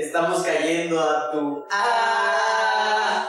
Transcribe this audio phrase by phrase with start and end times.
[0.00, 1.62] Estamos cayendo a tu...
[1.70, 3.28] ¡Ah!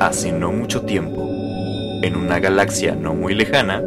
[0.00, 1.28] Hace no mucho tiempo,
[2.02, 3.82] en una galaxia no muy lejana,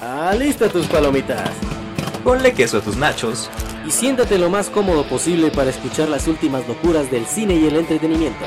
[0.00, 1.50] Alista tus palomitas
[2.24, 3.50] ponle queso a tus nachos
[3.86, 7.76] y siéntate lo más cómodo posible para escuchar las últimas locuras del cine y el
[7.76, 8.46] entretenimiento.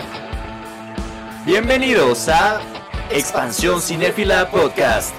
[1.46, 2.62] Bienvenidos a
[3.12, 5.14] Expansión Cinéfila Podcast.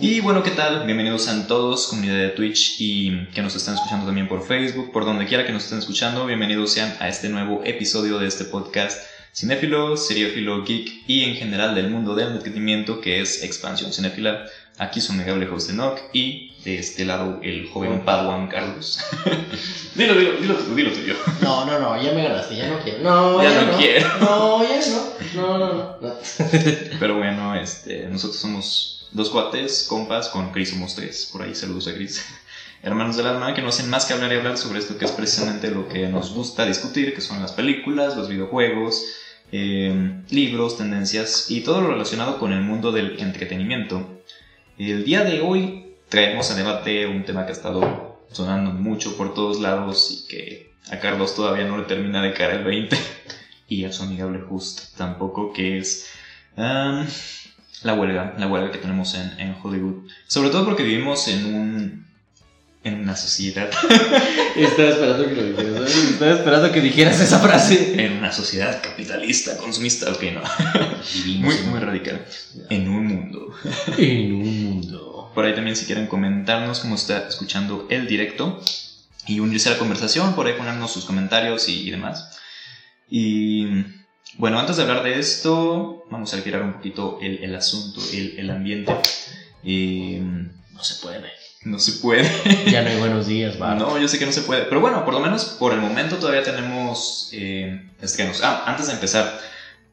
[0.00, 0.86] Y bueno, ¿qué tal?
[0.86, 5.04] Bienvenidos a todos, comunidad de Twitch y que nos están escuchando también por Facebook, por
[5.04, 6.24] donde quiera que nos estén escuchando.
[6.24, 9.00] Bienvenidos sean a este nuevo episodio de este podcast
[9.34, 14.44] cinéfilo, seriófilo, geek y en general del mundo del entretenimiento que es Expansión Cinéfila.
[14.78, 19.00] Aquí su amigable host Enoch y de este lado el joven Padawan Carlos.
[19.96, 21.16] dilo, dilo, dilo tú, dilo tuyo.
[21.42, 23.02] No, no, no, ya me ganaste, ya no quiero.
[23.02, 24.08] No, Ya ya, no no, quiero.
[24.20, 24.80] No, ya.
[25.34, 25.96] No, no, no.
[26.00, 26.14] no.
[27.00, 31.28] Pero bueno, este, nosotros somos dos cuates, compas, con Chris somos tres.
[31.32, 32.24] Por ahí saludos a Chris.
[32.82, 35.10] Hermanos del alma que no hacen más que hablar y hablar sobre esto que es
[35.10, 39.04] precisamente lo que nos gusta discutir, que son las películas, los videojuegos,
[39.50, 44.20] eh, libros, tendencias y todo lo relacionado con el mundo del entretenimiento.
[44.78, 49.34] El día de hoy traemos a debate un tema que ha estado sonando mucho por
[49.34, 52.96] todos lados y que a Carlos todavía no le termina de caer el 20
[53.68, 56.08] y a su amigable Just tampoco, que es
[56.56, 57.06] um,
[57.82, 60.08] la huelga, la huelga que tenemos en, en Hollywood.
[60.26, 62.08] Sobre todo porque vivimos en un
[62.84, 63.70] en una sociedad,
[64.56, 65.94] Estaba esperando que lo dijeras.
[65.94, 68.04] Estaba esperando que dijeras esa frase.
[68.04, 70.42] en una sociedad capitalista, consumista, ok, no,
[71.14, 72.24] Vivimos muy, muy radical,
[72.70, 73.54] en un mundo.
[73.98, 75.30] en un mundo.
[75.34, 78.60] Por ahí también si quieren comentarnos cómo está escuchando el directo
[79.26, 82.38] y unirse a la conversación, por ahí ponernos sus comentarios y, y demás.
[83.10, 83.66] Y
[84.38, 88.38] bueno, antes de hablar de esto, vamos a girar un poquito el, el asunto, el,
[88.38, 88.94] el ambiente.
[89.62, 90.18] Y,
[90.74, 91.24] No se puede.
[91.64, 92.30] no se puede.
[92.70, 93.74] Ya no hay buenos días, va.
[93.74, 94.62] No, yo sé que no se puede.
[94.62, 98.42] Pero bueno, por lo menos por el momento todavía tenemos eh, estrenos.
[98.44, 99.40] Ah, antes de empezar,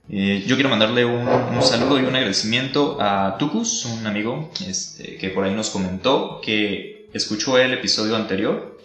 [0.09, 5.17] eh, yo quiero mandarle un, un saludo y un agradecimiento a Tucus, un amigo este,
[5.17, 8.79] que por ahí nos comentó que escuchó el episodio anterior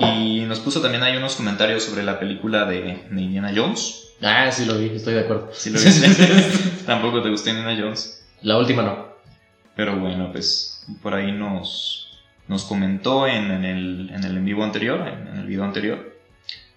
[0.00, 4.07] y nos puso también ahí unos comentarios sobre la película de, de Indiana Jones.
[4.22, 5.50] Ah, sí lo vi, estoy de acuerdo.
[5.66, 5.80] Lo
[6.86, 8.24] tampoco te gusta Indiana Jones.
[8.42, 9.08] La última no.
[9.76, 14.64] Pero bueno, pues por ahí nos, nos comentó en, en el, en el en vivo
[14.64, 16.16] anterior, en, en el video anterior.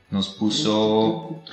[0.09, 1.44] Nos puso...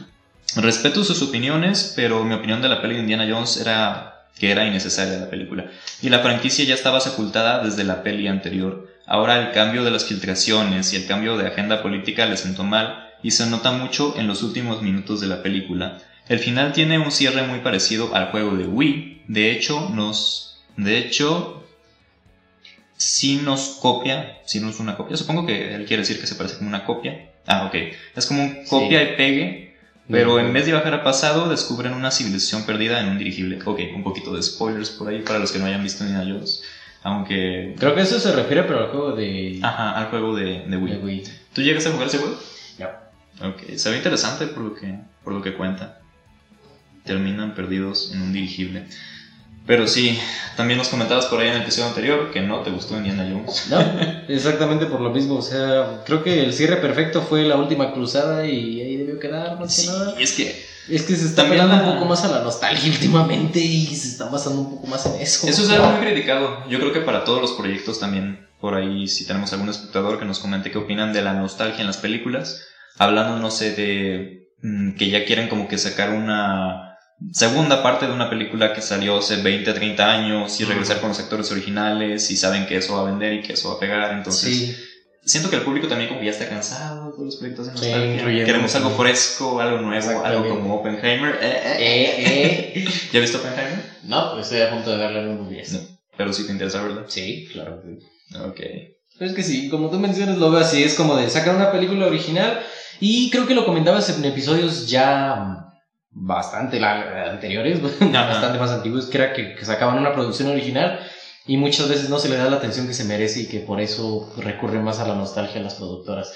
[0.57, 4.65] Respeto sus opiniones, pero mi opinión de la peli de Indiana Jones era que era
[4.65, 5.67] innecesaria la película.
[6.01, 8.89] Y la franquicia ya estaba sepultada desde la peli anterior.
[9.07, 13.08] Ahora el cambio de las filtraciones y el cambio de agenda política le sentó mal
[13.23, 15.99] y se nota mucho en los últimos minutos de la película.
[16.29, 19.23] El final tiene un cierre muy parecido al juego de Wii.
[19.29, 20.49] De hecho, nos
[20.79, 21.65] de hecho,
[22.97, 25.17] sí nos copia, sí nos una copia.
[25.17, 27.31] Supongo que él quiere decir que se parece como una copia.
[27.49, 27.75] Ah, ok.
[28.15, 29.77] Es como un copia y pegue,
[30.09, 33.59] pero en vez de bajar a pasado, descubren una civilización perdida en un dirigible.
[33.65, 36.63] Ok, un poquito de spoilers por ahí para los que no hayan visto Indiana Jones.
[37.03, 37.75] Aunque.
[37.77, 39.59] Creo que eso se refiere, pero al juego de.
[39.61, 40.93] Ajá, al juego de, de Wii.
[40.93, 41.25] de Wii.
[41.55, 42.39] ¿Tú llegas a jugar ese juego?
[42.79, 42.87] No.
[43.43, 44.95] Ok, se ve interesante por lo que,
[45.25, 46.01] por lo que cuenta.
[47.05, 48.85] Terminan perdidos en un dirigible.
[49.67, 50.19] Pero sí,
[50.57, 53.67] también nos comentabas por ahí en el episodio anterior que no te gustó Indiana Jones.
[53.71, 53.79] No,
[54.29, 55.37] exactamente por lo mismo.
[55.37, 59.59] O sea, creo que el cierre perfecto fue la última cruzada y ahí debió quedar,
[59.61, 60.15] más que Sí, nada.
[60.19, 63.61] es que Es que se está pegando la- un poco más a la nostalgia últimamente
[63.61, 65.47] y se está basando un poco más en eso.
[65.47, 66.67] eso es algo muy criticado.
[66.69, 70.25] Yo creo que para todos los proyectos también, por ahí, si tenemos algún espectador que
[70.25, 72.63] nos comente qué opinan de la nostalgia en las películas,
[72.99, 76.85] hablando, no sé, de mm, que ya quieren como que sacar una
[77.33, 81.19] segunda parte de una película que salió hace 20, 30 años y regresar con los
[81.19, 84.13] actores originales y saben que eso va a vender y que eso va a pegar,
[84.13, 84.57] entonces...
[84.57, 84.77] Sí,
[85.25, 87.73] siento que el público también como que ya está cansado de todos los proyectos de
[87.73, 88.15] Sí, nostalgia.
[88.15, 91.35] incluyendo- Queremos algo fresco, algo nuevo, algo como Oppenheimer.
[91.43, 91.77] Eh, eh.
[91.79, 92.89] eh, eh.
[93.13, 93.83] ¿Ya viste Oppenheimer?
[94.05, 95.73] No, pues estoy a punto de darle unos 10.
[95.73, 95.81] No.
[96.17, 97.05] Pero sí te interesa, ¿verdad?
[97.09, 97.81] Sí, claro.
[97.83, 98.37] que sí.
[98.39, 98.61] Ok.
[99.19, 101.73] Pero es que sí, como tú mencionas, lo veo así, es como de sacar una
[101.73, 102.61] película original
[103.01, 105.65] y creo que lo comentabas en episodios ya
[106.11, 107.81] bastante la- anteriores,
[108.13, 110.99] bastante más antiguos, que era que, que sacaban una producción original
[111.47, 113.81] y muchas veces no se le da la atención que se merece y que por
[113.81, 116.31] eso recurre más a la nostalgia a las productoras.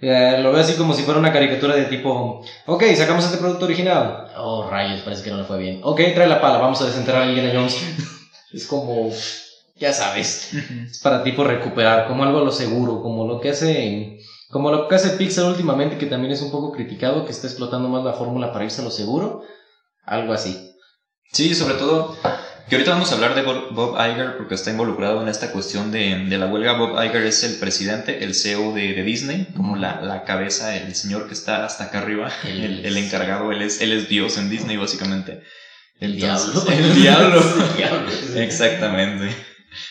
[0.00, 3.64] Eh, lo veo así como si fuera una caricatura de tipo, ok, sacamos este producto
[3.64, 4.28] original.
[4.36, 5.80] Oh, rayos, parece que no le fue bien.
[5.82, 7.76] Ok, trae la pala, vamos a desenterrar a Indiana Jones.
[8.52, 9.10] es como,
[9.80, 14.18] ya sabes, es para tipo recuperar, como algo a lo seguro, como lo que hace,
[14.50, 17.88] como lo que hace Pixar últimamente, que también es un poco criticado, que está explotando
[17.88, 19.42] más la fórmula para irse a lo seguro.
[20.04, 20.70] Algo así.
[21.32, 22.16] Sí, sobre todo
[22.68, 26.24] que ahorita vamos a hablar de Bob Iger porque está involucrado en esta cuestión de,
[26.28, 26.76] de la huelga.
[26.78, 30.94] Bob Iger es el presidente, el CEO de, de Disney, como la, la cabeza, el
[30.94, 34.36] señor que está hasta acá arriba, el, es- el encargado, él es, él es Dios
[34.38, 35.42] en Disney básicamente.
[36.00, 36.70] El Entonces, diablo.
[36.88, 37.40] El diablo.
[37.70, 38.10] El diablo.
[38.40, 39.34] Exactamente.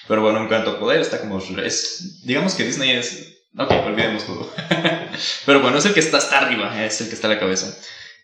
[0.08, 1.40] Pero bueno, en cuanto a poder, está como.
[1.64, 3.35] Es, digamos que Disney es.
[3.58, 4.50] Ok, olvidemos todo.
[5.46, 7.74] Pero bueno, es el que está hasta arriba, es el que está a la cabeza.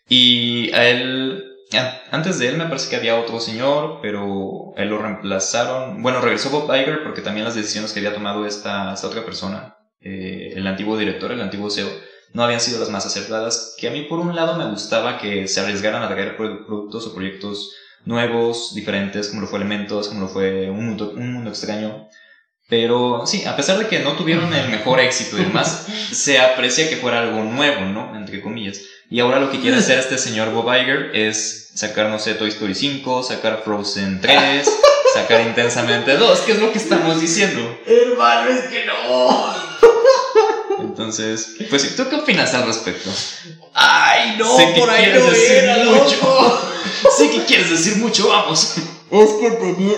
[0.08, 1.44] Y a él.
[1.72, 6.02] a- Antes de él me parece que había otro señor, pero él lo reemplazaron.
[6.02, 9.76] Bueno, regresó Bob Iger porque también las decisiones que había tomado esta, esta otra persona,
[10.00, 11.88] eh, el antiguo director, el antiguo CEO,
[12.34, 13.74] no habían sido las más acertadas.
[13.78, 17.06] Que a mí, por un lado, me gustaba que se arriesgaran a traer pro- productos
[17.06, 17.70] o proyectos
[18.04, 22.08] nuevos, diferentes, como lo fue Elementos, como lo fue Un Mundo, un mundo Extraño.
[22.72, 26.88] Pero sí, a pesar de que no tuvieron el mejor éxito y demás, se aprecia
[26.88, 28.16] que fuera algo nuevo, ¿no?
[28.16, 28.80] Entre comillas.
[29.10, 32.48] Y ahora lo que quiere hacer este señor Bob Iger es sacar, no sé, Toy
[32.48, 34.66] Story 5, sacar Frozen 3,
[35.12, 37.78] sacar Intensamente 2, que es lo que estamos diciendo.
[37.86, 39.54] Hermano, es que no.
[40.80, 43.10] Entonces, pues, ¿tú qué opinas al respecto?
[43.74, 46.16] Ay, no, Sé que por ahí quieres no decir era, mucho.
[46.22, 46.68] loco.
[47.18, 48.76] Sé que quieres decir mucho, vamos.
[49.10, 49.96] Es que tenía.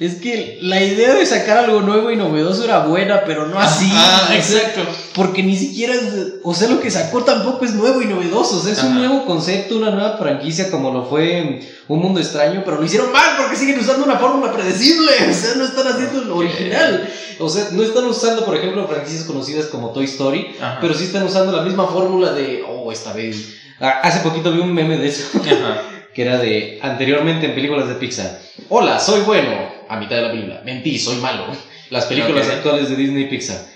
[0.00, 3.86] Es que la idea de sacar algo nuevo y novedoso era buena, pero no así.
[3.92, 4.80] Ah, exacto.
[5.14, 5.94] Porque ni siquiera.
[6.42, 8.56] O sea, lo que sacó tampoco es nuevo y novedoso.
[8.56, 12.62] O sea, es un nuevo concepto, una nueva franquicia como lo fue Un Mundo Extraño,
[12.64, 15.12] pero lo hicieron mal porque siguen usando una fórmula predecible.
[15.28, 17.06] O sea, no están haciendo lo original.
[17.38, 20.78] O sea, no están usando, por ejemplo, franquicias conocidas como Toy Story, Ajá.
[20.80, 22.64] pero sí están usando la misma fórmula de.
[22.66, 23.56] Oh, esta vez.
[23.78, 25.26] Ah, Hace poquito vi un meme de eso.
[25.38, 25.82] Ajá.
[26.14, 28.40] que era de anteriormente en películas de Pixar.
[28.70, 29.79] Hola, soy bueno.
[29.90, 30.60] A mitad de la película.
[30.64, 31.46] Mentí, soy malo.
[31.90, 32.52] Las películas Ok.
[32.54, 33.66] actuales de Disney y Pixar.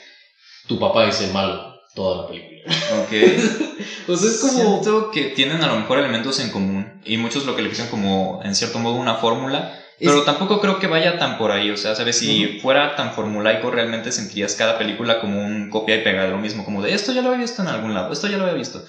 [0.69, 1.75] Tu papá es el malo.
[1.95, 2.61] Toda la película.
[3.03, 3.13] Ok.
[4.07, 4.53] O sea, es como.
[4.83, 7.87] Siento que tienen a lo mejor elementos en común y muchos lo que le dicen
[7.89, 11.71] como en cierto modo una fórmula, Es- pero tampoco creo que vaya tan por ahí,
[11.71, 16.03] o sea, sabes, si fuera tan formulaico realmente sentirías cada película como un copia y
[16.03, 18.29] pega de lo mismo, como de esto ya lo había visto en algún lado, esto
[18.29, 18.83] ya lo había visto.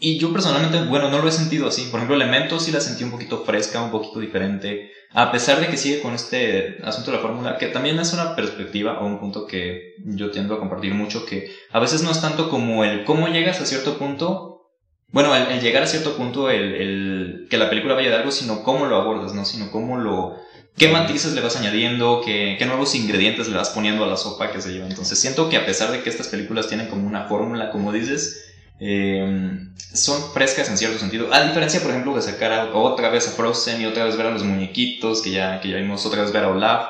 [0.00, 1.86] Y yo personalmente, bueno, no lo he sentido así.
[1.90, 4.92] Por ejemplo, Elementos sí la sentí un poquito fresca, un poquito diferente.
[5.12, 8.36] A pesar de que sigue con este asunto de la fórmula, que también es una
[8.36, 12.20] perspectiva o un punto que yo tiendo a compartir mucho, que a veces no es
[12.20, 14.70] tanto como el cómo llegas a cierto punto,
[15.10, 18.30] bueno, el, el llegar a cierto punto, el, el que la película vaya de algo,
[18.30, 19.44] sino cómo lo abordas, ¿no?
[19.44, 20.36] Sino cómo lo...
[20.76, 24.52] qué matices le vas añadiendo, qué, qué nuevos ingredientes le vas poniendo a la sopa
[24.52, 24.86] que se lleva.
[24.86, 28.47] Entonces siento que a pesar de que estas películas tienen como una fórmula, como dices,
[28.80, 29.58] eh,
[29.94, 31.32] son frescas en cierto sentido.
[31.32, 34.26] A diferencia, por ejemplo, de sacar a- otra vez a Frozen y otra vez ver
[34.26, 36.88] a los muñequitos, que ya, que ya vimos otra vez ver a Olaf.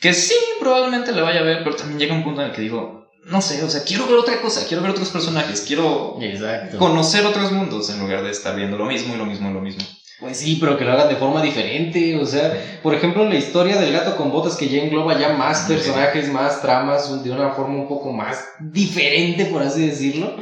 [0.00, 2.62] Que sí, probablemente le vaya a ver, pero también llega un punto en el que
[2.62, 6.78] digo, no sé, o sea, quiero ver otra cosa, quiero ver otros personajes, quiero Exacto.
[6.78, 9.60] conocer otros mundos en lugar de estar viendo lo mismo y lo mismo y lo
[9.60, 9.84] mismo.
[10.18, 12.16] Pues sí, pero que lo hagan de forma diferente.
[12.16, 15.60] O sea, por ejemplo, la historia del gato con botas que ya engloba ya más
[15.62, 20.36] personajes, más tramas, de una forma un poco más diferente, por así decirlo.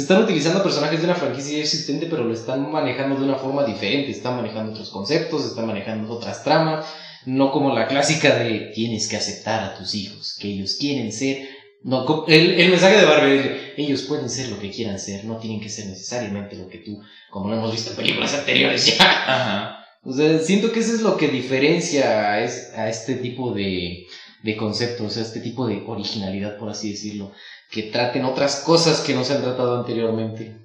[0.00, 3.36] Se están utilizando personajes de una franquicia ya existente, pero lo están manejando de una
[3.36, 4.10] forma diferente.
[4.10, 6.86] Están manejando otros conceptos, están manejando otras tramas.
[7.26, 11.46] No como la clásica de tienes que aceptar a tus hijos, que ellos quieren ser.
[11.82, 15.36] No, el, el mensaje de Barbie es, ellos pueden ser lo que quieran ser, no
[15.36, 16.98] tienen que ser necesariamente lo que tú,
[17.30, 19.04] como lo hemos visto en películas anteriores ya.
[19.04, 19.76] Ajá.
[20.02, 24.06] O sea, siento que eso es lo que diferencia a, es- a este tipo de,
[24.42, 27.32] de conceptos, a este tipo de originalidad, por así decirlo,
[27.70, 30.56] que traten otras cosas que no se han tratado anteriormente.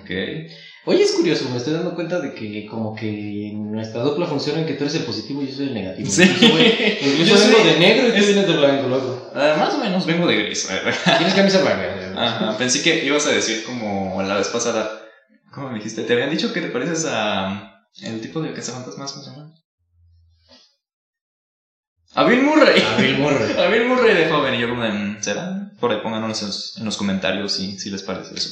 [0.00, 0.10] Ok.
[0.86, 4.66] Oye, es curioso, me estoy dando cuenta de que como que nuestra dupla funciona en
[4.66, 6.08] que tú eres el positivo y yo soy el negativo.
[6.10, 6.22] Sí.
[6.22, 9.30] Incluso, Yo vengo soy- de negro y tú es- vienes de blanco, loco.
[9.34, 10.66] Ah, más o menos vengo de gris.
[11.18, 12.12] Tienes camisa blanca.
[12.16, 14.90] Ajá, pensé que ibas a decir como la vez pasada.
[15.52, 16.02] ¿Cómo me dijiste?
[16.02, 17.74] Te habían dicho que te pareces a.
[18.02, 19.52] El tipo de cazafantasmas, ¿cómo se llama?
[22.14, 22.82] A Bill Murray.
[22.82, 23.52] A Bill Murray.
[23.58, 24.54] A Bill Murray de joven.
[24.54, 25.70] Y yo como de, "Mm, ¿será?
[25.78, 28.50] Por ahí pónganos en los, en los comentarios si, si les parece eso.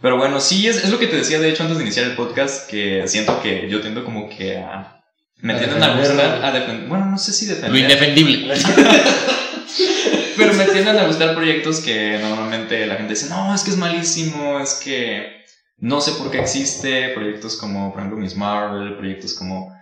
[0.00, 2.14] Pero bueno, sí, es, es lo que te decía de hecho antes de iniciar el
[2.16, 5.00] podcast, que siento que yo tiendo como que a...
[5.40, 6.88] Me tienden a gustar, a defender...
[6.88, 7.70] Bueno, no sé si defender.
[7.70, 8.54] Lo indefendible.
[10.36, 13.76] Pero me tienden a gustar proyectos que normalmente la gente dice, no, es que es
[13.76, 15.44] malísimo, es que
[15.78, 17.08] no sé por qué existe.
[17.10, 19.76] Proyectos como, por ejemplo, Miss Marvel, proyectos como...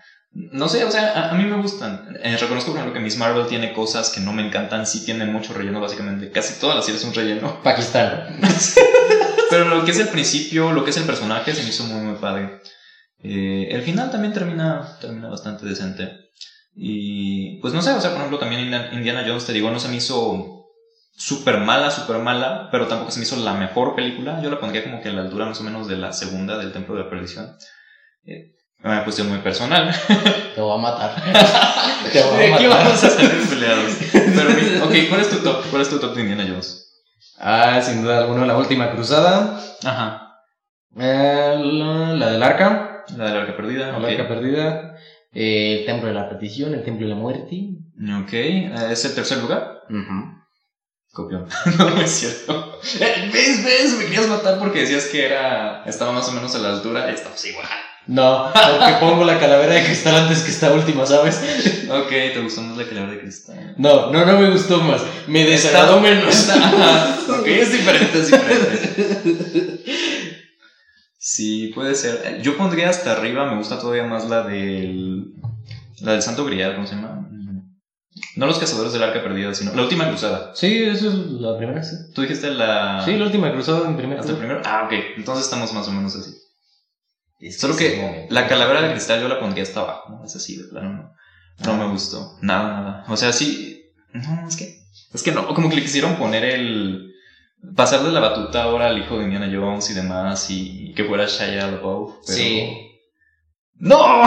[0.53, 2.17] No sé, o sea, a, a mí me gustan.
[2.23, 5.25] Eh, reconozco, por ejemplo, que Miss Marvel tiene cosas que no me encantan, sí tiene
[5.25, 6.31] mucho relleno, básicamente.
[6.31, 7.61] Casi todas las series son relleno.
[7.65, 8.39] Pakistán.
[9.51, 12.03] Pero lo que es el principio, lo que es el personaje, se me hizo muy,
[12.03, 12.61] muy padre.
[13.23, 16.13] Eh, el final también termina, termina bastante decente.
[16.75, 19.79] Y pues no sé, o sea, por ejemplo, también Indiana- Indiana Jones, te digo, no
[19.79, 20.67] se me hizo
[21.17, 24.43] súper mala, súper mala, pero tampoco se me hizo la mejor película.
[24.43, 26.73] Yo la pondría como que a la altura más o menos de la segunda del
[26.73, 27.57] Templo de la Perdición.
[28.27, 29.95] Eh, una cuestión muy personal.
[30.55, 31.15] Te voy a matar.
[32.13, 33.93] Te voy aquí vamos a salir peleados.
[34.13, 35.65] Pero, ok, ¿cuál es tu top?
[35.71, 36.83] ¿Cuál es tu top de Indiana Jones?
[37.39, 39.61] Ah, sin duda alguna, la última cruzada.
[39.85, 40.41] Ajá.
[40.99, 43.05] Eh, la, la del arca.
[43.17, 43.99] La de la arca perdida.
[43.99, 44.97] La arca perdida.
[45.33, 47.69] Eh, el templo de la perdición, el templo de la muerte.
[48.23, 49.83] Ok, eh, ¿es el tercer lugar?
[49.91, 50.37] Ujú.
[51.13, 51.49] Copión.
[51.79, 52.79] no, no es cierto.
[53.01, 53.97] Eh, ¿Ves, ves?
[53.99, 55.83] Me querías matar porque decías que era.
[55.85, 57.11] Estaba más o menos a la altura.
[57.11, 57.67] Estamos igual.
[58.07, 61.41] No, porque pongo la calavera de cristal antes que esta última, ¿sabes?
[61.91, 63.75] Ok, ¿te gustó más la calavera de cristal?
[63.79, 65.03] No, no, no me gustó más.
[65.27, 66.49] Me desagradó menos.
[67.29, 69.85] Ok, es diferente, es diferente.
[71.19, 72.41] Sí, puede ser.
[72.41, 75.33] Yo pondría hasta arriba, me gusta todavía más la del.
[76.01, 77.29] La del Santo Grial, ¿cómo se llama?
[78.37, 79.75] No los cazadores del arca perdida, sino.
[79.75, 80.53] La última cruzada.
[80.55, 81.97] Sí, eso es la primera, sí.
[82.15, 83.03] Tú dijiste la.
[83.05, 84.21] Sí, la última cruzada en primera.
[84.21, 84.63] ¿Hasta el primero?
[84.65, 84.93] Ah, ok.
[85.17, 86.31] Entonces estamos más o menos así.
[87.39, 90.25] Es Solo que la calavera de cristal yo la pondría hasta abajo, ¿no?
[90.25, 91.17] Es así, de plano, no.
[91.65, 92.37] No me gustó.
[92.43, 93.05] Nada, nada.
[93.09, 93.91] O sea, sí.
[94.13, 94.77] No, es que.
[95.13, 97.13] Es que no, como que le quisieron poner el.
[97.75, 101.27] Pasar de la batuta ahora al hijo de Indiana Jones y demás, y que fuera
[101.27, 102.15] Shia LaBeouf.
[102.27, 102.91] pero- Sí.
[103.79, 104.25] ¡No!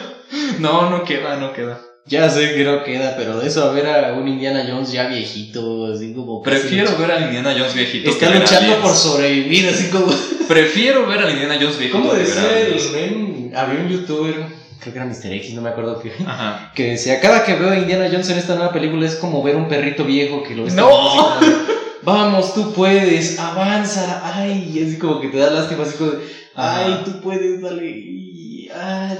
[0.58, 1.80] no, no queda, no queda.
[2.10, 5.06] Ya sé que no queda, pero de eso a ver a un Indiana Jones ya
[5.06, 6.42] viejito, así como.
[6.42, 8.10] Prefiero ver al Indiana Jones viejito.
[8.10, 10.12] Está a luchando por sobrevivir, así como.
[10.48, 12.00] Prefiero ver al Indiana Jones viejito.
[12.00, 13.52] ¿Cómo a decía el men?
[13.54, 14.34] Había un youtuber,
[14.80, 15.32] creo que era Mr.
[15.34, 16.12] X, no me acuerdo qué.
[16.26, 16.72] Ajá.
[16.74, 19.54] Que decía, cada que veo a Indiana Jones en esta nueva película es como ver
[19.54, 20.88] un perrito viejo que lo está ¡No!
[20.88, 25.84] así como de, Vamos, tú puedes, avanza, ay, y así como que te da lástima,
[25.84, 26.18] así como de,
[26.56, 27.04] ay, Ajá.
[27.04, 28.29] tú puedes, dale,
[28.74, 29.16] ah,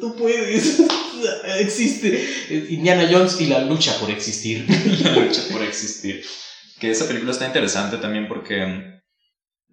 [0.00, 0.80] tú puedes,
[1.58, 4.66] existe Indiana Jones y la lucha por existir.
[5.04, 6.24] la lucha por existir.
[6.78, 9.00] Que esa película está interesante también porque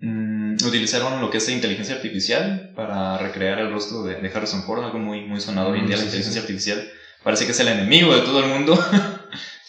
[0.01, 4.83] mm, utilizaron lo que es inteligencia artificial para recrear el rostro de, de Harrison Ford,
[4.83, 6.89] algo muy, muy sonado hoy en Mm, día, la sí, inteligencia artificial.
[7.23, 8.77] Parece que es el enemigo de todo el mundo.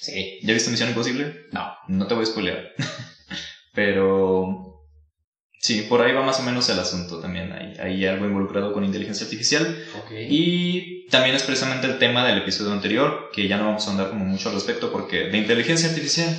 [0.00, 0.38] Sí.
[0.42, 1.46] ¿Ya viste Misión Imposible?
[1.52, 1.72] No.
[1.88, 2.72] No te voy a spoilear.
[3.72, 4.67] Pero
[5.60, 7.52] sí, por ahí va más o menos el asunto también.
[7.52, 9.76] Hay, hay algo involucrado con inteligencia artificial.
[10.28, 14.10] Y también es precisamente el tema del episodio anterior, que ya no vamos a andar
[14.10, 16.34] como mucho al respecto, porque de inteligencia artificial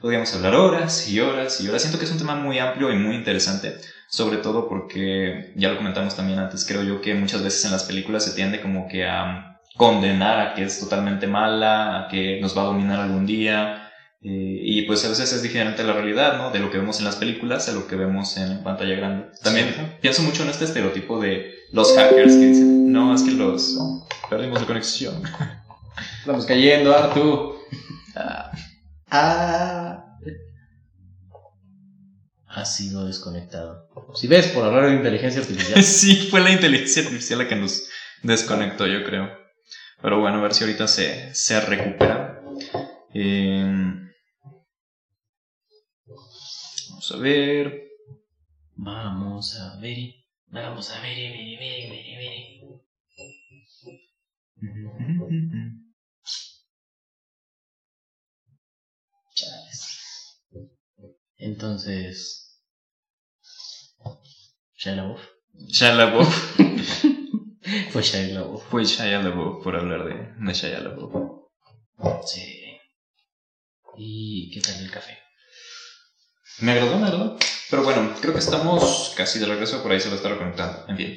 [0.00, 1.82] podríamos hablar horas y horas y horas.
[1.82, 3.76] Siento que es un tema muy amplio y muy interesante,
[4.08, 7.84] sobre todo porque, ya lo comentamos también antes, creo yo que muchas veces en las
[7.84, 12.56] películas se tiende como que a condenar a que es totalmente mala, a que nos
[12.56, 13.89] va a dominar algún día.
[14.22, 16.50] Eh, y pues a veces es diferente a la realidad, ¿no?
[16.50, 19.26] De lo que vemos en las películas a lo que vemos en pantalla grande.
[19.42, 19.82] También Sí.
[20.00, 23.76] pienso mucho en este estereotipo de los hackers que dicen, no, es que los...
[23.78, 25.22] oh, perdimos la conexión.
[26.20, 27.54] Estamos cayendo, Artu.
[28.16, 28.50] Ah,
[29.12, 30.04] Ah.
[32.52, 33.88] Ha sido desconectado.
[34.14, 35.82] Si ves, por hablar de inteligencia artificial.
[35.84, 37.84] sí, fue la inteligencia artificial la que nos
[38.22, 39.30] desconectó, yo creo.
[40.02, 42.40] Pero bueno, a ver si ahorita se, se recupera.
[43.14, 43.94] Eh,
[47.00, 47.90] vamos a ver.
[48.76, 50.14] Vamos a ver.
[50.48, 52.60] Vamos a ver, ver, ver, ver, ver.
[59.34, 60.42] Chales.
[61.38, 62.60] Entonces.
[64.74, 65.22] Shia LaBeouf.
[65.68, 66.60] Shia LaBeouf.
[67.92, 68.62] Fue Shia LaBeouf.
[68.68, 71.46] Fue Shia LaBeouf por hablar de, de Shia LaBeouf.
[72.26, 72.78] Sí.
[73.96, 75.29] ¿Y qué tal el café?
[76.60, 77.36] Me agradó, me agradó.
[77.70, 80.84] Pero bueno, creo que estamos casi de regreso, por ahí se va a estar conectando.
[80.88, 81.16] En fin.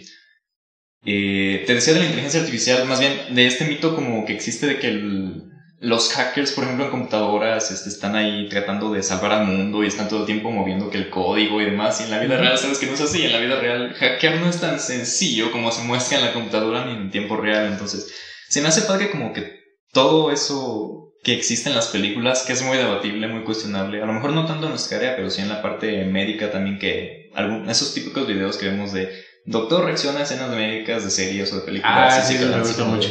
[1.05, 4.67] Eh, te decía de la inteligencia artificial, más bien de este mito como que existe
[4.67, 5.41] de que el-
[5.79, 9.87] los hackers, por ejemplo, en computadoras, este, están ahí tratando de salvar al mundo y
[9.87, 11.99] están todo el tiempo moviendo que el código y demás.
[11.99, 13.21] Y en la vida real, sabes que no es así.
[13.25, 16.85] En la vida real, hackear no es tan sencillo como se muestra en la computadora
[16.85, 17.67] ni en tiempo real.
[17.67, 18.07] Entonces,
[18.47, 19.43] se me hace padre como que
[19.91, 24.11] todo eso que existe en las películas, que es muy debatible, muy cuestionable, a lo
[24.13, 27.69] mejor no tanto en nuestra área, pero sí en la parte médica también, que algún,
[27.69, 29.09] esos típicos videos que vemos de
[29.45, 32.13] doctor reacciona a escenas médicas de series o de películas.
[32.13, 33.09] Ah, sí, me gusta mucho.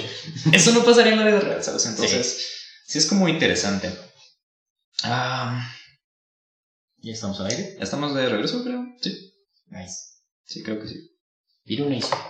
[0.52, 1.86] Eso no pasaría en la vida real, ¿sabes?
[1.86, 2.46] Entonces,
[2.86, 3.90] sí, es como interesante.
[5.04, 5.66] Ah,
[6.98, 7.74] ¿Ya estamos al aire?
[7.78, 8.84] ¿ya ¿Estamos de regreso, creo?
[9.00, 9.32] Sí,
[9.70, 9.96] Nice.
[10.44, 11.08] sí, creo que sí.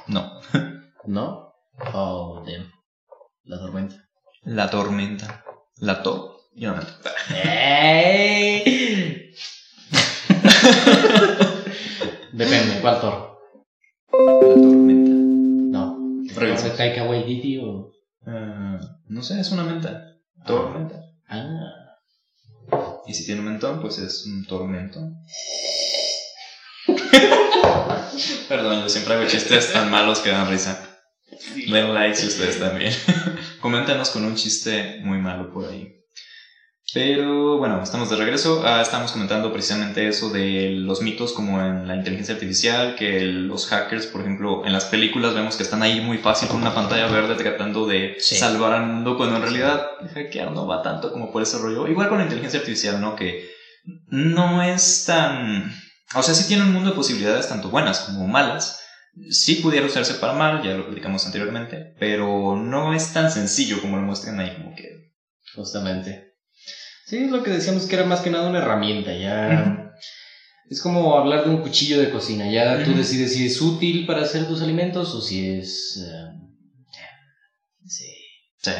[0.06, 0.40] No,
[1.06, 1.52] ¿No?
[1.92, 2.70] Oh, damn.
[3.44, 3.96] La tormenta.
[4.44, 5.44] la tormenta.
[5.82, 6.46] La to.
[6.54, 6.86] y una.
[7.44, 8.62] ¡Ey!
[12.32, 13.40] Depende, ¿cuál Thor?
[14.12, 15.10] La tormenta.
[15.10, 15.98] No.
[16.22, 17.90] ¿De Taika Waititi o...?
[18.24, 20.04] Ah, no sé, es una menta.
[20.46, 21.00] Tormenta.
[21.28, 21.72] Ah.
[23.04, 25.00] Y si tiene un mentón, pues es un tormento.
[28.48, 30.91] Perdón, yo siempre hago chistes tan malos que dan risa.
[31.68, 32.92] Den like si ustedes también.
[33.60, 35.98] Coméntanos con un chiste muy malo por ahí.
[36.94, 38.62] Pero bueno, estamos de regreso.
[38.66, 43.66] Ah, estamos comentando precisamente eso de los mitos como en la inteligencia artificial, que los
[43.68, 47.06] hackers, por ejemplo, en las películas vemos que están ahí muy fácil con una pantalla
[47.06, 48.36] verde tratando de Sí.
[48.36, 51.88] salvar al mundo, cuando en realidad hackear no va tanto como por ese rollo.
[51.88, 53.16] Igual con la inteligencia artificial, ¿no?
[53.16, 53.48] Que
[54.08, 55.72] no es tan...
[56.14, 58.81] O sea, sí tiene un mundo de posibilidades tanto buenas como malas.
[59.30, 63.96] Sí pudiera usarse para mal, ya lo platicamos anteriormente, pero no es tan sencillo como
[63.96, 64.88] lo muestran ahí, como que...
[65.54, 66.32] Justamente.
[67.06, 69.90] Sí, es lo que decíamos que era más que nada una herramienta, ya...
[70.70, 74.22] Es como hablar de un cuchillo de cocina, ya tú decides si es útil para
[74.22, 76.00] hacer tus alimentos o si es...
[77.86, 78.06] sí,
[78.62, 78.70] Sí.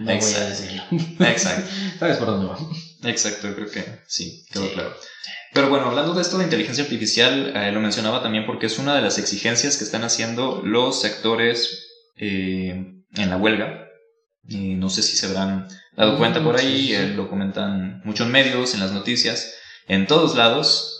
[0.00, 0.82] no voy a decirlo.
[1.20, 1.70] Exacto.
[1.98, 2.58] ¿Sabes por dónde va?
[3.04, 4.70] Exacto, creo que sí, quedó Sí.
[4.74, 4.94] claro.
[5.52, 8.94] Pero bueno, hablando de esto de inteligencia artificial, eh, lo mencionaba también porque es una
[8.94, 13.86] de las exigencias que están haciendo los sectores eh, en la huelga.
[14.46, 18.24] Y no sé si se habrán dado Mm, cuenta por ahí, eh, lo comentan mucho
[18.24, 19.54] en medios, en las noticias,
[19.88, 20.96] en todos lados.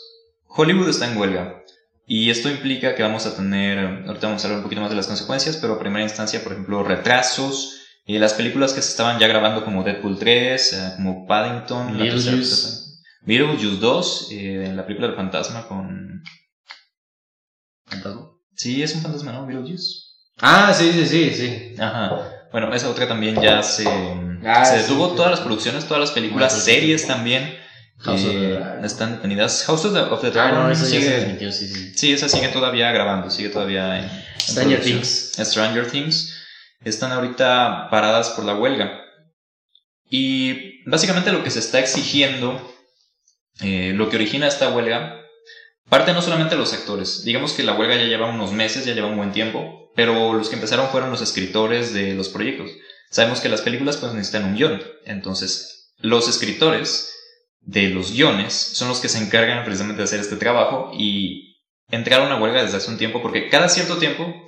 [0.46, 1.62] Hollywood está en huelga.
[2.06, 4.96] Y esto implica que vamos a tener, ahorita vamos a hablar un poquito más de
[4.96, 7.79] las consecuencias, pero a primera instancia, por ejemplo, retrasos.
[8.10, 13.02] Y las películas que se estaban ya grabando como Deadpool 3, eh, como Paddington, Beetlejuice.
[13.22, 16.20] Beetlejuice 2, eh, en la película del fantasma con...
[18.56, 19.46] Sí, es un fantasma, ¿no?
[19.46, 20.06] Beetlejuice.
[20.40, 21.74] Ah, sí, sí, sí, sí.
[21.80, 22.48] Ajá.
[22.50, 23.86] Bueno, esa otra también ya se,
[24.44, 25.10] Ah, se sí, detuvo.
[25.10, 25.16] sí.
[25.16, 26.70] todas las producciones, todas las películas, Ah, sí, sí.
[26.72, 27.54] series también
[27.98, 29.64] House of the eh, están detenidas.
[29.66, 31.92] House of the, of the Ah, Dragon no, eso ya se sigue, desmintió, sí, sí.
[31.94, 35.00] sí, esa sigue todavía grabando, sigue todavía en, en Stranger producción.
[35.02, 35.32] Things.
[35.48, 36.36] Stranger Things
[36.84, 39.00] están ahorita paradas por la huelga.
[40.08, 42.60] Y básicamente lo que se está exigiendo,
[43.60, 45.20] eh, lo que origina esta huelga,
[45.88, 47.24] parte no solamente de los actores.
[47.24, 50.48] Digamos que la huelga ya lleva unos meses, ya lleva un buen tiempo, pero los
[50.48, 52.70] que empezaron fueron los escritores de los proyectos.
[53.10, 57.12] Sabemos que las películas pues necesitan un guion, entonces los escritores
[57.60, 61.58] de los guiones son los que se encargan precisamente de hacer este trabajo y
[61.90, 64.46] entraron a huelga desde hace un tiempo porque cada cierto tiempo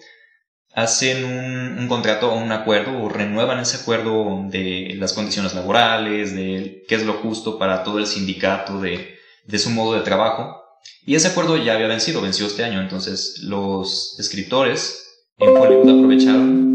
[0.74, 6.34] hacen un, un contrato o un acuerdo o renuevan ese acuerdo de las condiciones laborales,
[6.34, 10.62] de qué es lo justo para todo el sindicato, de, de su modo de trabajo.
[11.04, 12.80] Y ese acuerdo ya había vencido, venció este año.
[12.80, 15.04] Entonces los escritores
[15.38, 16.72] en Hollywood aprovecharon.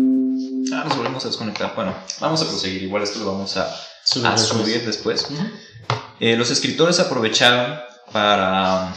[0.73, 1.73] Ah, nos volvemos a desconectar.
[1.75, 2.83] Bueno, vamos a proseguir.
[2.83, 3.73] Igual esto lo vamos a,
[4.25, 5.27] a subir después.
[6.19, 7.79] Eh, los escritores aprovecharon
[8.11, 8.93] para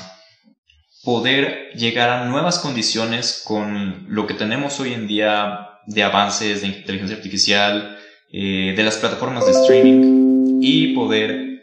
[1.02, 6.68] poder llegar a nuevas condiciones con lo que tenemos hoy en día de avances de
[6.68, 7.98] inteligencia artificial,
[8.32, 11.62] eh, de las plataformas de streaming y poder,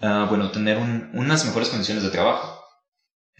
[0.00, 2.60] ah, bueno, tener un- unas mejores condiciones de trabajo.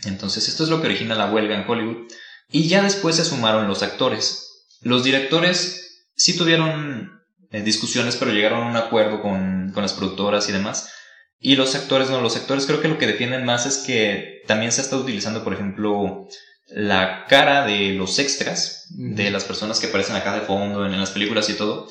[0.04, 2.06] Entonces esto es lo que origina la huelga en Hollywood
[2.50, 4.66] y ya después se sumaron los actores.
[4.80, 7.12] Los directores sí tuvieron
[7.50, 10.92] eh, discusiones, pero llegaron a un acuerdo con, con las productoras y demás.
[11.40, 14.72] Y los actores no, los actores creo que lo que defienden más es que también
[14.72, 16.26] se está utilizando, por ejemplo,
[16.68, 21.00] la cara de los extras, de las personas que aparecen acá de fondo en, en
[21.00, 21.86] las películas y todo,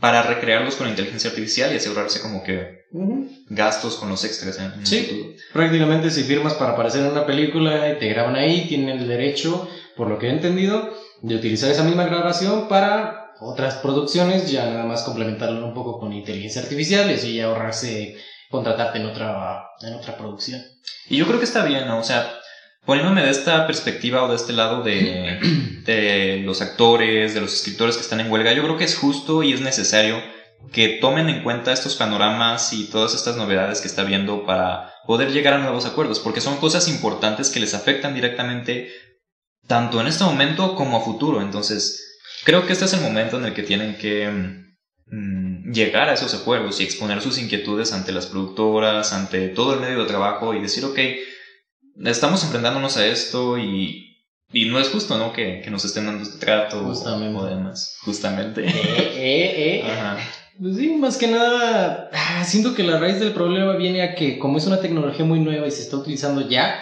[0.00, 2.80] para recrearlos con inteligencia artificial y asegurarse como que
[3.50, 5.36] gastos con los extras en, en un Sí.
[5.52, 9.68] Prácticamente si firmas para aparecer en una película y te graban ahí, tienen el derecho,
[9.96, 10.90] por lo que he entendido,
[11.22, 16.12] de utilizar esa misma grabación para otras producciones, ya nada más complementarlo un poco con
[16.12, 18.16] inteligencia artificial y así ya ahorrarse
[18.50, 20.60] contratarte en otra, en otra producción.
[21.08, 22.00] Y yo creo que está bien, ¿no?
[22.00, 22.38] O sea,
[22.84, 25.38] poniéndome de esta perspectiva o de este lado de,
[25.86, 29.42] de los actores, de los escritores que están en huelga, yo creo que es justo
[29.42, 30.20] y es necesario
[30.72, 35.32] que tomen en cuenta estos panoramas y todas estas novedades que está viendo para poder
[35.32, 38.90] llegar a nuevos acuerdos, porque son cosas importantes que les afectan directamente
[39.66, 41.40] tanto en este momento como a futuro.
[41.40, 44.28] Entonces, creo que este es el momento en el que tienen que
[45.06, 49.80] mm, llegar a esos acuerdos y exponer sus inquietudes ante las productoras, ante todo el
[49.80, 50.98] medio de trabajo y decir, ok,
[52.04, 54.16] estamos enfrentándonos a esto y,
[54.52, 55.32] y no es justo, ¿no?
[55.32, 57.38] Que, que nos estén dando este trato Justamente.
[57.38, 57.96] o demás.
[58.02, 58.66] Justamente.
[58.66, 58.72] Eh,
[59.16, 59.82] eh, eh.
[59.90, 60.18] Ajá.
[60.60, 64.38] Pues sí, más que nada, ah, siento que la raíz del problema viene a que
[64.38, 66.78] como es una tecnología muy nueva y se está utilizando ya,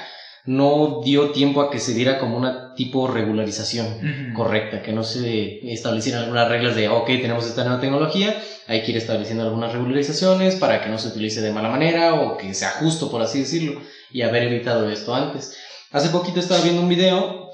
[0.49, 5.71] no dio tiempo a que se diera como una tipo regularización correcta, que no se
[5.71, 8.35] establecieran algunas reglas de, ok, tenemos esta nueva tecnología,
[8.67, 12.39] hay que ir estableciendo algunas regularizaciones para que no se utilice de mala manera o
[12.39, 15.55] que sea justo, por así decirlo, y haber evitado esto antes.
[15.93, 17.51] Hace poquito estaba viendo un video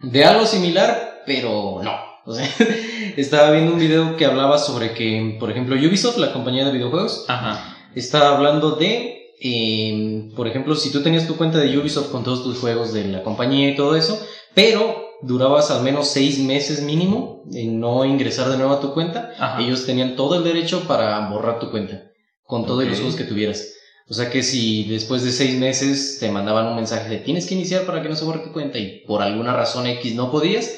[0.00, 1.92] de algo similar, pero no.
[2.24, 2.48] O sea,
[3.18, 7.26] estaba viendo un video que hablaba sobre que, por ejemplo, Ubisoft, la compañía de videojuegos,
[7.28, 7.76] Ajá.
[7.94, 12.44] Está hablando de, eh, por ejemplo, si tú tenías tu cuenta de Ubisoft con todos
[12.44, 14.20] tus juegos de la compañía y todo eso,
[14.54, 19.32] pero durabas al menos seis meses mínimo en no ingresar de nuevo a tu cuenta,
[19.38, 19.60] Ajá.
[19.60, 22.10] ellos tenían todo el derecho para borrar tu cuenta
[22.44, 23.74] con todos los juegos que tuvieras.
[24.08, 27.54] O sea que si después de seis meses te mandaban un mensaje de tienes que
[27.54, 30.74] iniciar para que no se borre tu cuenta y por alguna razón X no podías,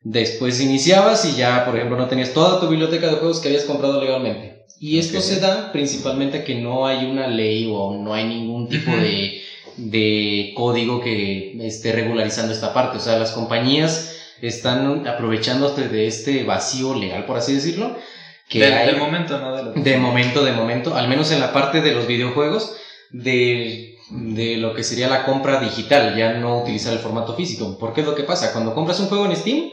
[0.00, 3.64] después iniciabas y ya, por ejemplo, no tenías toda tu biblioteca de juegos que habías
[3.64, 4.51] comprado legalmente.
[4.82, 8.68] Y esto se da principalmente a que no hay una ley o no hay ningún
[8.68, 9.40] tipo de,
[9.76, 12.96] de código que esté regularizando esta parte.
[12.98, 17.96] O sea, las compañías están aprovechándose de este vacío legal, por así decirlo.
[18.48, 19.54] Que Del, hay- del momento, ¿no?
[19.72, 22.74] De, de momento, de momento, al menos en la parte de los videojuegos,
[23.12, 27.76] de, de lo que sería la compra digital, ya no utilizar el formato físico.
[27.78, 29.70] Porque es lo que pasa, cuando compras un juego en Steam,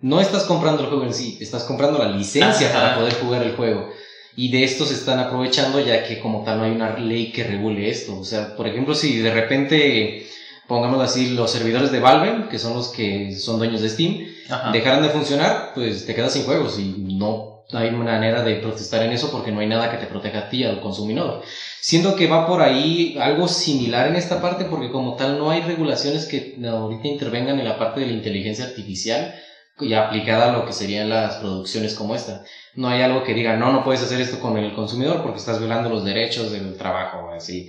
[0.00, 2.80] no estás comprando el juego en sí, estás comprando la licencia Ajá.
[2.80, 3.88] para poder jugar el juego.
[4.36, 7.44] Y de esto se están aprovechando ya que como tal no hay una ley que
[7.44, 8.18] regule esto.
[8.18, 10.26] O sea, por ejemplo, si de repente,
[10.66, 14.72] pongámoslo así, los servidores de Valve, que son los que son dueños de Steam, Ajá.
[14.72, 19.12] dejaran de funcionar, pues te quedas sin juegos y no hay manera de protestar en
[19.12, 21.42] eso porque no hay nada que te proteja a ti, al consumidor.
[21.80, 25.62] Siento que va por ahí algo similar en esta parte porque como tal no hay
[25.62, 29.34] regulaciones que ahorita intervengan en la parte de la inteligencia artificial
[29.80, 32.42] y aplicada a lo que serían las producciones como esta.
[32.74, 35.58] No hay algo que diga, no, no puedes hacer esto con el consumidor porque estás
[35.58, 37.68] violando los derechos del trabajo, así.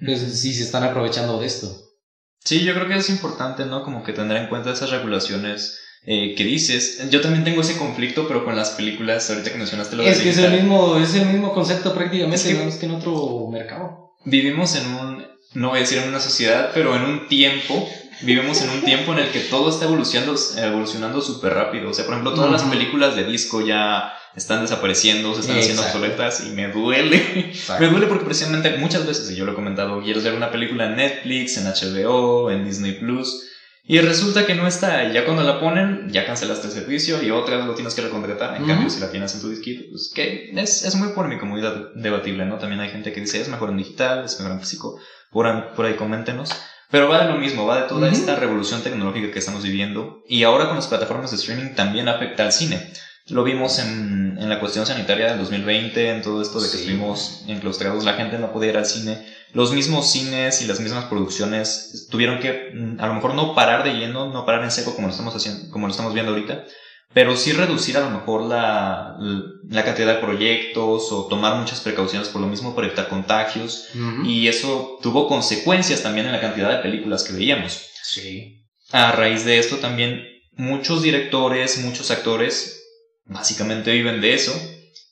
[0.00, 1.68] Entonces sí se están aprovechando de esto.
[2.44, 3.82] Sí, yo creo que es importante, ¿no?
[3.82, 7.08] Como que tener en cuenta esas regulaciones eh, que dices.
[7.10, 10.20] Yo también tengo ese conflicto, pero con las películas, ahorita que mencionaste lo de Es
[10.20, 12.42] que es el mismo, es el mismo concepto prácticamente, Es
[12.74, 14.10] que- que en otro mercado.
[14.26, 17.88] Vivimos en un, no voy a decir en una sociedad, pero en un tiempo,
[18.22, 21.90] vivimos en un tiempo en el que todo está evolucionando evolucionando súper rápido.
[21.90, 25.82] O sea, por ejemplo, todas las películas de disco ya están desapareciendo, se están haciendo
[25.82, 27.52] obsoletas y me duele.
[27.78, 30.86] Me duele porque precisamente muchas veces, y yo lo he comentado, quieres ver una película
[30.86, 33.44] en Netflix, en HBO, en Disney Plus,
[33.86, 35.12] y resulta que no está.
[35.12, 38.56] Ya cuando la ponen, ya cancelaste el servicio y otra vez lo tienes que recontratar.
[38.56, 41.38] En cambio, si la tienes en tu disquito, pues que es, es muy por mi
[41.38, 42.56] comodidad debatible, ¿no?
[42.58, 44.98] También hay gente que dice es mejor en digital, es mejor en físico.
[45.30, 46.50] Por, por ahí coméntenos.
[46.90, 48.16] Pero va de lo mismo, va de toda Ujú.
[48.16, 50.22] esta revolución tecnológica que estamos viviendo.
[50.28, 52.92] Y ahora con las plataformas de streaming también afecta al cine.
[53.28, 56.82] Lo vimos en, en la cuestión sanitaria del 2020, en todo esto de que Sí.
[56.82, 59.24] estuvimos enclaustrados, la gente no podía ir al cine.
[59.54, 63.82] Los mismos cines y las mismas producciones tuvieron que, mm, a lo mejor no parar
[63.82, 66.64] de lleno, no parar en seco como lo estamos haciendo, como lo estamos viendo ahorita,
[67.14, 69.16] pero sí reducir a lo mejor la,
[69.68, 73.88] la cantidad de proyectos o tomar muchas precauciones por lo mismo para evitar contagios.
[74.24, 77.88] Y eso tuvo consecuencias también en la cantidad de películas que veíamos.
[78.02, 78.66] Sí.
[78.90, 82.82] A raíz de esto también muchos directores, muchos actores,
[83.26, 84.52] básicamente viven de eso.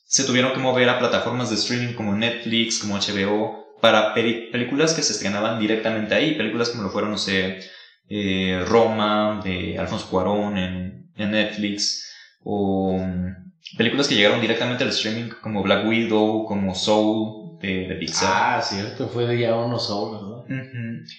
[0.05, 5.03] Se tuvieron que mover a plataformas de streaming como Netflix, como HBO, para películas que
[5.03, 6.35] se estrenaban directamente ahí.
[6.35, 7.61] Películas como lo fueron, no sé,
[8.09, 12.09] eh, Roma, de Alfonso Cuarón en, en Netflix,
[12.43, 17.95] o mm, películas que llegaron directamente al streaming como Black Widow, como Soul de, de
[17.95, 18.29] Pixar.
[18.31, 20.63] Ah, cierto, fue de ya uno solo, ¿verdad?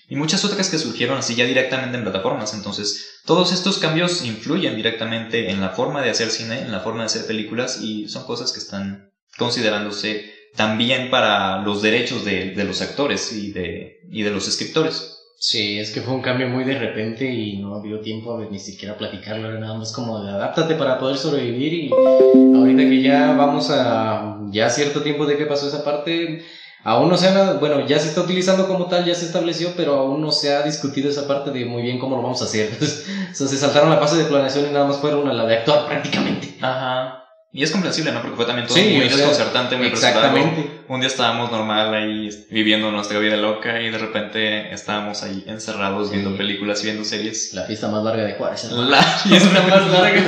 [0.09, 2.55] Y muchas otras que surgieron así ya directamente en plataformas.
[2.55, 7.01] Entonces, todos estos cambios influyen directamente en la forma de hacer cine, en la forma
[7.01, 12.65] de hacer películas y son cosas que están considerándose también para los derechos de, de
[12.65, 15.24] los actores y de, y de los escritores.
[15.47, 18.59] Sí, es que fue un cambio muy de repente y no dio tiempo de ni
[18.59, 23.35] siquiera platicarlo, era nada más como de adáptate para poder sobrevivir y ahorita que ya
[23.35, 26.43] vamos a ya cierto tiempo de que pasó esa parte,
[26.83, 29.97] aún no se ha, bueno, ya se está utilizando como tal, ya se estableció, pero
[29.97, 32.71] aún no se ha discutido esa parte de muy bien cómo lo vamos a hacer.
[32.73, 33.05] Entonces,
[33.35, 36.55] se saltaron la fase de planeación y nada más fueron a la de actuar prácticamente.
[36.63, 37.24] Ajá.
[37.57, 38.21] Y es comprensible, ¿no?
[38.21, 39.87] Porque fue también todo Sí, muy desconcertante, muy.
[39.87, 40.83] Exactamente.
[40.89, 46.09] Un día estábamos normal ahí viviendo nuestra vida loca y de repente estábamos ahí encerrados
[46.09, 46.17] Sí.
[46.17, 47.55] viendo películas y viendo series.
[47.55, 48.65] La fiesta más larga de Juárez.
[48.65, 48.91] hermano.
[48.91, 50.23] La fiesta más larga.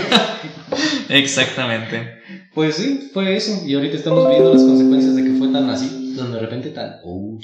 [1.09, 2.23] Exactamente.
[2.55, 3.61] Pues sí, fue eso.
[3.67, 7.01] Y ahorita estamos viendo las consecuencias de que fue tan así, donde de repente tan,
[7.05, 7.39] oh.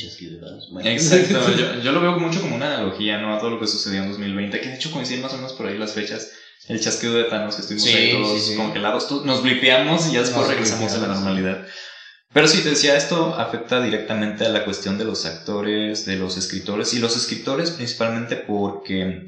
[0.84, 1.38] Exacto.
[1.58, 3.34] Yo, yo lo veo mucho como una analogía, ¿no?
[3.34, 5.66] A todo lo que sucedió en 2020, que de hecho coinciden más o menos por
[5.66, 6.30] ahí las fechas.
[6.68, 8.56] El chasquido de Thanos, que estuvimos Sí, ahí todos sí, sí.
[8.56, 11.66] congelados, tú- nos blipeamos y ya después Nos regresamos a la normalidad.
[12.32, 16.36] Pero sí, te decía, esto afecta directamente a la cuestión de los actores, de los
[16.38, 19.26] escritores, y los escritores principalmente porque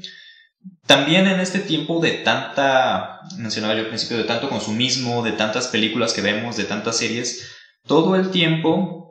[0.87, 5.67] también en este tiempo de tanta, mencionaba yo al principio, de tanto consumismo, de tantas
[5.67, 7.47] películas que vemos, de tantas series,
[7.85, 9.04] todo el tiempo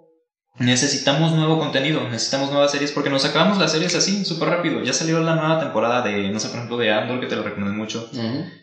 [0.58, 4.82] necesitamos nuevo contenido, necesitamos nuevas series, porque nos acabamos las series así, súper rápido.
[4.82, 7.42] Ya salió la nueva temporada de, no sé, por ejemplo, de Andor, que te lo
[7.42, 8.08] recomendé mucho,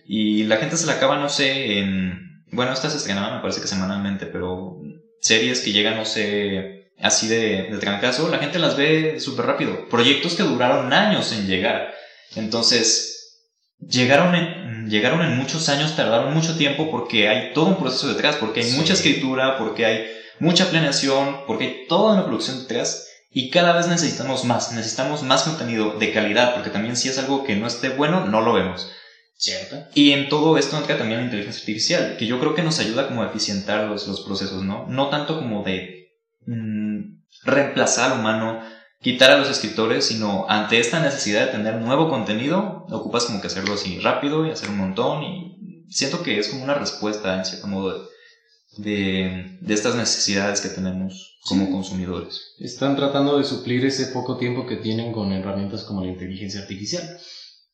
[0.06, 2.19] y la gente se la acaba, no sé, en...
[2.54, 4.75] Bueno, esta se estrenaba, me parece que semanalmente, pero
[5.21, 9.88] series que llegan, no sé, así de, de trancazo, la gente las ve súper rápido.
[9.89, 11.89] Proyectos que duraron años en llegar.
[12.36, 13.41] Entonces,
[13.80, 18.36] llegaron en, llegaron en muchos años, tardaron mucho tiempo porque hay todo un proceso detrás,
[18.38, 18.77] porque hay Sí.
[18.77, 20.06] mucha escritura, porque hay
[20.41, 23.08] mucha planeación, porque hay toda una producción detrás.
[23.34, 27.45] Y cada vez necesitamos más, necesitamos más contenido de calidad, porque también si es algo
[27.45, 28.91] que no esté bueno, no lo vemos.
[29.38, 29.88] ¿Cierto?
[29.95, 33.08] Y en todo esto entra también la inteligencia artificial, que yo creo que nos ayuda
[33.08, 34.86] como a eficientar los, los procesos, ¿no?
[34.88, 36.10] No tanto como de
[36.45, 38.62] mm, reemplazar al humano,
[39.01, 43.47] quitar a los escritores, sino ante esta necesidad de tener nuevo contenido, ocupas como que
[43.47, 47.45] hacerlo así rápido y hacer un montón y siento que es como una respuesta en
[47.45, 48.11] cierto modo de,
[48.77, 51.71] de, de estas necesidades que tenemos como Sí.
[51.71, 52.53] consumidores.
[52.60, 57.17] Están tratando de suplir ese poco tiempo que tienen con herramientas como la inteligencia artificial.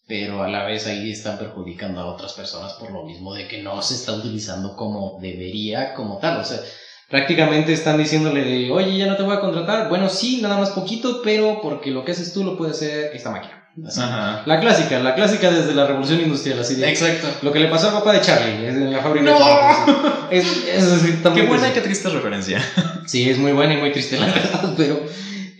[0.07, 3.61] Pero a la vez ahí están perjudicando a otras personas por lo mismo de que
[3.61, 6.39] no se está utilizando como debería, como tal.
[6.39, 6.61] O sea,
[7.09, 9.89] prácticamente están diciéndole de, oye, ya no te voy a contratar.
[9.89, 13.31] Bueno, sí, nada más poquito, pero porque lo que haces tú lo puede hacer esta
[13.31, 13.56] máquina.
[13.85, 14.43] Ajá.
[14.45, 16.89] La clásica, la clásica desde la revolución industrial, así de...
[16.89, 17.27] Exacto.
[17.41, 19.37] Lo que le pasó al papá de Charlie, es en la fábrica ¡No!
[19.37, 19.93] de Charlie.
[20.31, 22.61] Es, es, es Qué buena y qué triste referencia.
[23.07, 24.99] Sí, es muy buena y muy triste, la verdad, pero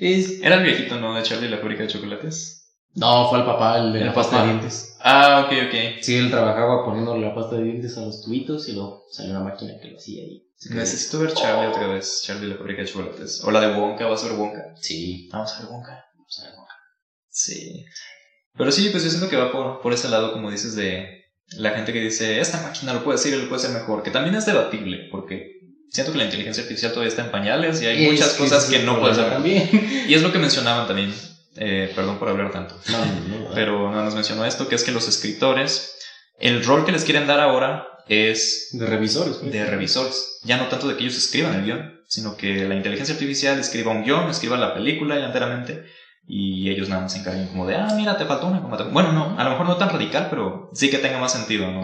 [0.02, 0.42] es...
[0.42, 1.16] Era el viejito, ¿no?
[1.16, 2.58] De Charlie y la fábrica de chocolates.
[2.96, 4.98] No, fue el papá, el de la pasta de dientes.
[5.00, 6.02] Ah, ok, ok.
[6.02, 9.44] Sí, él trabajaba poniéndole la pasta de dientes a los tubitos y luego salió una
[9.44, 10.44] máquina que lo hacía ahí.
[10.72, 12.24] Necesito ver Charlie otra vez.
[12.26, 13.44] Charlie y la fábrica de chocolates.
[13.44, 14.64] O la de Wonka, ¿vas a ver Wonka?
[14.82, 15.30] Sí.
[15.32, 16.06] Vamos a ver Wonka.
[16.18, 16.57] o sea, no.
[17.38, 17.86] Sí.
[18.58, 21.26] Pero sí, pues yo siento que va por, por ese lado, como dices, de
[21.58, 24.02] la gente que dice, esta máquina lo puede hacer y lo puede hacer mejor.
[24.02, 25.60] Que también es debatible, porque
[25.92, 29.00] siento que la inteligencia artificial todavía está en pañales y hay muchas cosas que no
[29.00, 29.30] puede hacer.
[29.30, 29.70] También.
[30.08, 31.14] Y es lo que mencionaban también.
[31.58, 32.76] Eh, perdón por hablar tanto.
[32.90, 33.52] No, no, no.
[33.54, 35.96] Pero no nos mencionó esto, que es que los escritores,
[36.40, 39.38] el rol que les quieren dar ahora es De revisores.
[39.38, 39.52] pues.
[39.52, 40.40] de revisores.
[40.44, 43.92] Ya no tanto de que ellos escriban el guion, sino que la inteligencia artificial escriba
[43.92, 45.84] un guion, escriba la película ya enteramente
[46.28, 48.78] y ellos nada más se encarguen como de, ah, mira, te faltó una coma.
[48.92, 51.84] Bueno, no, a lo mejor no tan radical, pero sí que tenga más sentido, ¿no?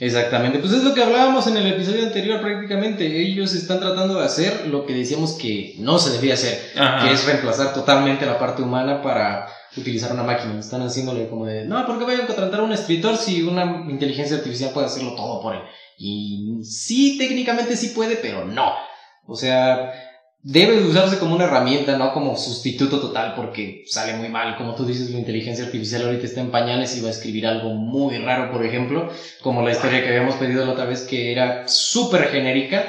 [0.00, 3.04] Exactamente, pues es lo que hablábamos en el episodio anterior prácticamente.
[3.20, 7.06] Ellos están tratando de hacer lo que decíamos que no se debía hacer, Ajá.
[7.06, 10.58] que es reemplazar totalmente la parte humana para utilizar una máquina.
[10.58, 13.84] Están haciéndole como de, no, ¿por qué voy a contratar a un escritor si una
[13.88, 15.62] inteligencia artificial puede hacerlo todo por él?
[15.96, 18.72] Y sí, técnicamente sí puede, pero no.
[19.26, 19.92] O sea,
[20.44, 24.56] debe de usarse como una herramienta, no como sustituto total, porque sale muy mal.
[24.56, 27.70] Como tú dices, la inteligencia artificial ahorita está en pañales y va a escribir algo
[27.74, 29.08] muy raro, por ejemplo,
[29.40, 32.86] como la historia que habíamos pedido la otra vez, que era súper genérica.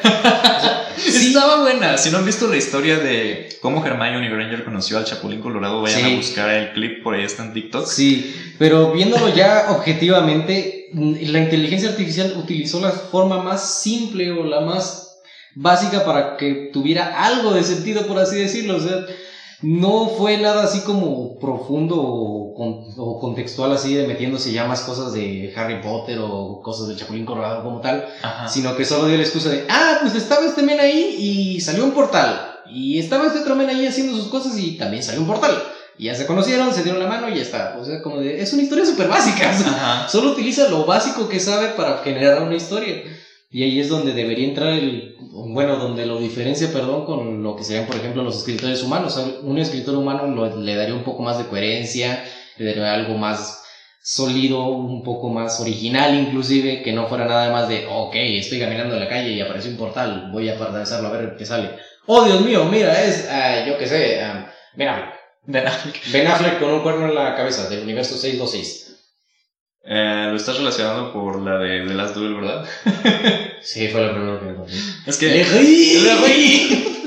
[0.97, 1.97] Sí, Estaba buena.
[1.97, 6.01] Si no han visto la historia de cómo Hermione Granger conoció al Chapulín Colorado, vayan
[6.01, 6.13] Sí.
[6.13, 7.85] a buscar el clip, por ahí está en TikTok.
[7.85, 14.61] Sí, pero viéndolo ya objetivamente, la inteligencia artificial utilizó la forma más simple o la
[14.61, 15.02] más
[15.55, 18.77] básica para que tuviera algo de sentido, por así decirlo.
[18.77, 19.05] O sea,
[19.61, 24.81] no fue nada así como profundo o, con- o contextual, así de metiéndose ya más
[24.81, 28.47] cosas de Harry Potter o cosas del Chapulín Colorado como tal, Ajá.
[28.49, 31.83] sino que solo dio la excusa de, ah, pues estaba este men ahí y salió
[31.85, 32.49] un portal.
[32.65, 35.61] Y estaba este otro men ahí haciendo sus cosas y también salió un portal.
[35.97, 37.77] Y ya se conocieron, se dieron la mano y ya está.
[37.79, 39.51] O sea, como de, es una historia súper básica.
[39.53, 40.07] o sea.
[40.09, 43.03] Solo utiliza lo básico que sabe para generar una historia.
[43.53, 45.15] Y ahí es donde debería entrar el,
[45.53, 49.15] bueno, donde lo diferencia, perdón, con lo que serían, por ejemplo, los escritores humanos.
[49.43, 52.23] Un escritor humano lo- le daría un poco más de coherencia,
[52.57, 53.61] le daría algo más
[54.01, 58.95] sólido, un poco más original inclusive, que no fuera nada más de, ok, estoy caminando
[58.95, 61.71] en la calle y apareció un portal, voy a atravesarlo a ver qué sale.
[62.07, 65.13] Oh, Dios mío, mira, es, ah, yo qué sé, ah, Ben Affleck.
[65.45, 66.11] Ben Affleck.
[66.11, 68.82] Ben Affleck con un cuerno en la cabeza del universo 626.
[69.85, 72.65] Eh, lo estás relacionando por la de The Last Duel, ¿verdad?
[73.61, 74.75] Sí, fue lo primero que encontré.
[75.05, 75.27] Es que...
[75.27, 75.99] ¡Le reí!
[76.01, 76.99] ¡Le reí!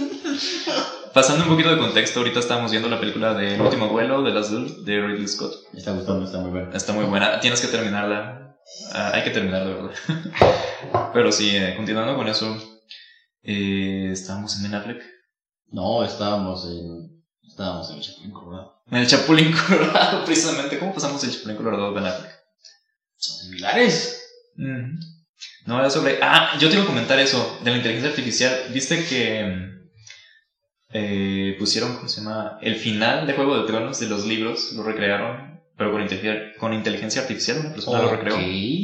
[1.15, 4.33] Pasando un poquito de contexto, ahorita estamos viendo la película de El último vuelo de
[4.33, 5.55] Last Duel de Ridley Scott.
[5.73, 6.71] Me está gustando, está muy bueno.
[6.75, 7.41] Está muy buena.
[7.41, 8.57] Tienes que terminarla.
[8.93, 11.11] Ah, hay que terminarla, ¿verdad?
[11.15, 12.55] Pero sí, eh, continuando con eso.
[13.43, 15.03] Eh, estábamos en Ben Affleck.
[15.69, 17.23] No, estábamos en.
[17.47, 18.83] Estábamos en el Chapulín Colorado.
[18.91, 20.79] En el Chapulín Colorado, precisamente.
[20.79, 22.36] ¿Cómo pasamos el Chapulín Colorado de Ben Affleck?
[23.17, 24.23] Son similares.
[25.67, 26.19] No, era sobre...
[26.23, 28.53] Ah, yo te iba a comentar eso, de la inteligencia artificial.
[28.73, 29.71] ¿Viste que
[30.93, 32.59] eh, pusieron, ¿cómo se llama?
[32.63, 36.73] El final de Juego de Tronos de los libros, lo recrearon, pero con, inteligencia- con
[36.73, 38.37] inteligencia artificial, una persona lo recreó.
[38.37, 38.43] Ok,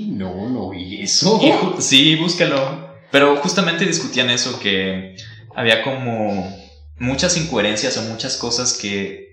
[0.08, 1.38] no, no eso.
[1.42, 2.90] Y ju- sí, búscalo.
[3.10, 5.16] Pero justamente discutían eso, que
[5.54, 6.58] había como
[6.98, 9.31] muchas incoherencias o muchas cosas que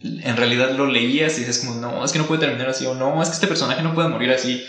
[0.00, 2.94] en realidad lo leías y dices como, no, es que no puede terminar así, o
[2.94, 4.64] no, es que este personaje no puede morir así.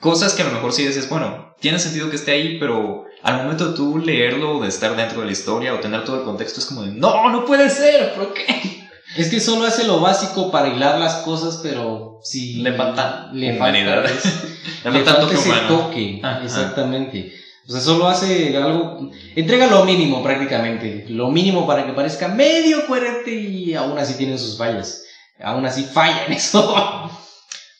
[0.00, 3.36] cosas que a lo mejor sí dices, bueno, tiene sentido que esté ahí, pero al
[3.44, 6.58] momento de tú leerlo, de estar dentro de la historia o tener todo el contexto,
[6.58, 8.82] es como de, no, no puede ser, ¿por qué?
[9.16, 13.54] Es que solo hace lo básico para hilar las cosas, pero si Le falta le
[13.56, 14.02] humanidad.
[14.04, 14.48] falta, ese-
[14.90, 15.36] Le falta toque
[15.68, 17.32] toque, exactamente.
[17.68, 22.86] O sea, solo hace algo, entrega lo mínimo prácticamente, lo mínimo para que parezca medio
[22.86, 25.04] coherente y aún así tienen sus fallas.
[25.40, 27.10] Aún así falla en eso.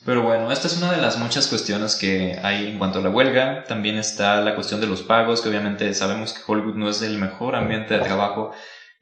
[0.05, 3.11] Pero bueno, esta es una de las muchas cuestiones que hay en cuanto a la
[3.11, 3.65] huelga.
[3.65, 7.19] También está la cuestión de los pagos, que obviamente sabemos que Hollywood no es el
[7.19, 8.53] mejor ambiente de trabajo.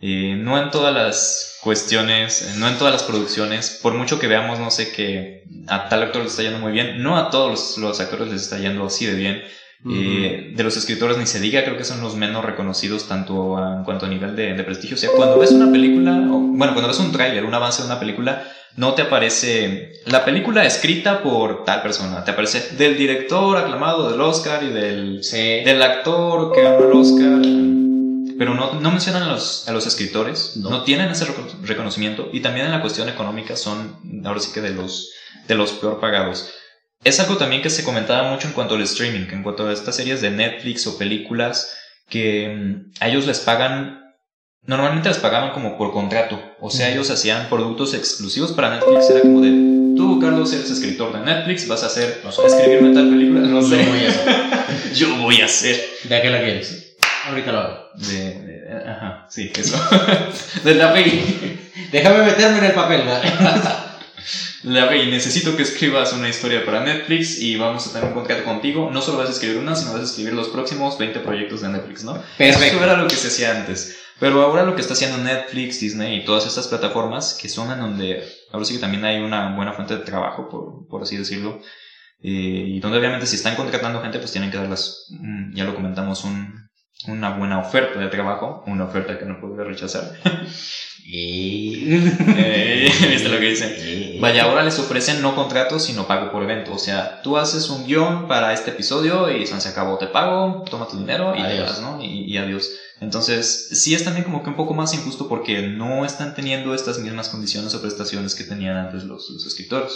[0.03, 4.59] Eh, no en todas las cuestiones, no en todas las producciones, por mucho que veamos,
[4.59, 8.01] no sé, que a tal actor le está yendo muy bien, no a todos los
[8.01, 9.43] actores les está yendo así de bien.
[9.89, 13.77] Eh, de los escritores ni se diga, creo que son los menos reconocidos tanto a-
[13.79, 14.95] en cuanto a nivel de, de prestigio.
[14.97, 17.87] O sea, cuando ves una película, o, bueno, cuando ves un tráiler, un avance de
[17.87, 18.43] una película,
[18.77, 24.21] no te aparece la película escrita por tal persona, te aparece del director aclamado del
[24.21, 25.39] Oscar y del, Sí.
[25.65, 27.41] del actor que ganó el Oscar.
[28.39, 30.71] Pero no, no mencionan a los, a los escritores, No.
[30.71, 30.85] no.
[30.85, 34.71] tienen ese recono- reconocimiento y también en la cuestión económica son ahora sí que de
[34.71, 35.11] los,
[35.49, 36.51] de los peor pagados.
[37.03, 39.97] Es algo también que se comentaba mucho en cuanto al streaming, en cuanto a estas
[39.97, 41.75] series de Netflix o películas
[42.11, 44.03] que mm, a ellos les pagan,
[44.65, 49.21] normalmente les pagaban como por contrato, o sea, ellos hacían productos exclusivos para Netflix, era
[49.23, 49.49] como de,
[49.97, 52.47] tú Carlos eres escritor de Netflix, vas a hacer, No sé.
[52.47, 54.93] escribirme tal película, no sé, Yo voy a hacer.
[54.95, 55.81] yo voy a hacer.
[56.05, 56.97] ¿De qué la quieres?
[57.29, 57.79] Ahorita lo hago.
[57.95, 59.81] De, de- ajá, sí, eso.
[60.65, 61.59] de la API.
[61.93, 63.13] Déjame meterme en el papel, ¿no?
[64.63, 68.45] La API, necesito que escribas una historia para Netflix y vamos a tener un contrato
[68.45, 68.91] contigo.
[68.93, 71.71] No solo vas a escribir una, sino vas a escribir los próximos 20 proyectos de
[71.71, 72.15] Netflix, ¿no?
[72.37, 72.77] Perfecto.
[72.77, 73.99] Eso era lo que se hacía antes.
[74.19, 77.81] Pero ahora lo que está haciendo Netflix, Disney y todas estas plataformas, que son en
[77.81, 81.59] donde ahora sí que también hay una buena fuente de trabajo, por, por así decirlo,
[82.23, 85.75] eh, y donde obviamente si están contratando gente, pues tienen que darles, mm, ya lo
[85.75, 86.70] comentamos, un,
[87.07, 90.13] una buena oferta de trabajo, una oferta que no puede rechazar.
[91.13, 94.17] Eh, ¿Viste lo que dice?
[94.21, 96.73] Vaya, ahora les ofrecen no contrato, sino pago por evento.
[96.73, 100.87] O sea, tú haces un guion para este episodio y se acabó, te pago, toma
[100.87, 101.69] tu dinero y te Adiós.
[101.69, 102.03] vas, ¿no?
[102.03, 102.71] Y, y adiós.
[103.01, 106.99] Entonces, sí es también como que un poco más injusto porque no están teniendo estas
[106.99, 109.93] mismas condiciones o prestaciones que tenían antes los, los escritores.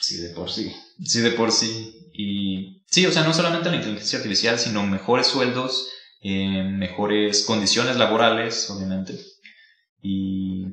[0.00, 0.70] Sí, de por sí.
[1.02, 2.10] Sí, de por sí.
[2.12, 5.88] Y sí, o sea, no solamente la inteligencia artificial, sino mejores sueldos,
[6.22, 9.18] eh, mejores condiciones laborales, obviamente.
[10.00, 10.64] Y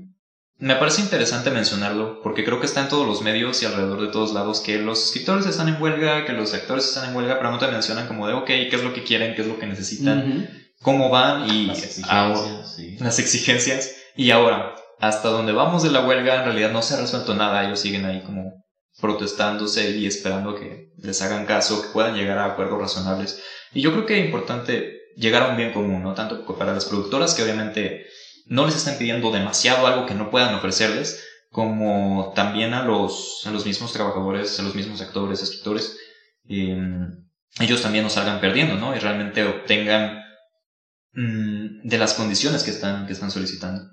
[0.57, 4.07] me parece interesante mencionarlo, porque creo que está en todos los medios y alrededor de
[4.11, 7.51] todos lados que los escritores están en huelga, que los actores están en huelga, pero
[7.51, 9.35] no te mencionan como de, ok, ¿qué es lo que quieren?
[9.35, 10.49] ¿Qué es lo que necesitan?
[10.81, 11.49] ¿Cómo van?
[11.53, 12.97] Y Las ahora- exigencias, sí.
[12.99, 13.95] las exigencias.
[14.15, 17.65] Y ahora, hasta donde vamos de la huelga, en realidad no se ha resuelto nada.
[17.65, 18.65] Ellos siguen ahí como
[18.99, 23.41] protestándose y esperando que les hagan caso, que puedan llegar a acuerdos razonables.
[23.73, 26.13] Y yo creo que es importante llegar a un bien común, ¿no?
[26.13, 28.07] Tanto para las productoras que obviamente
[28.45, 33.51] no les están pidiendo demasiado algo que no puedan ofrecerles, como también a los, a
[33.51, 35.97] los mismos trabajadores, a los mismos actores, escritores,
[36.47, 36.77] eh,
[37.59, 38.95] ellos también no salgan perdiendo, ¿no?
[38.95, 40.23] Y realmente obtengan
[41.13, 43.83] mm, de las condiciones que están, que están solicitando.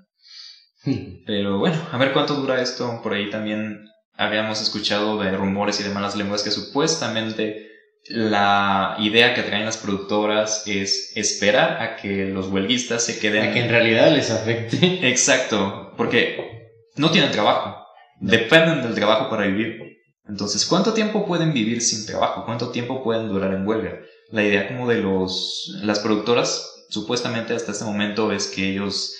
[1.25, 3.01] Pero bueno, a ver cuánto dura esto.
[3.03, 7.66] Por ahí también habíamos escuchado de rumores y de malas lenguas que supuestamente
[8.09, 13.49] la idea que traen las productoras es esperar a que los huelguistas se queden.
[13.49, 15.07] A que en realidad les afecte.
[15.09, 17.85] Exacto, porque no tienen trabajo.
[18.19, 19.79] Dependen del trabajo para vivir.
[20.27, 22.45] Entonces, ¿cuánto tiempo pueden vivir sin trabajo?
[22.45, 23.99] ¿Cuánto tiempo pueden durar en huelga?
[24.31, 29.15] La idea como de los las productoras supuestamente hasta este momento es que ellos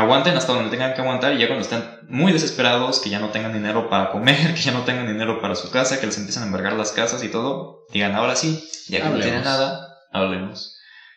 [0.00, 3.30] aguanten hasta donde tengan que aguantar y ya cuando están muy desesperados, que ya no
[3.30, 6.42] tengan dinero para comer, que ya no tengan dinero para su casa, que les empiezan
[6.42, 9.24] a embargar las casas y todo, digan ahora sí, ya que no Hablemos.
[9.24, 10.76] tienen nada, hablemos.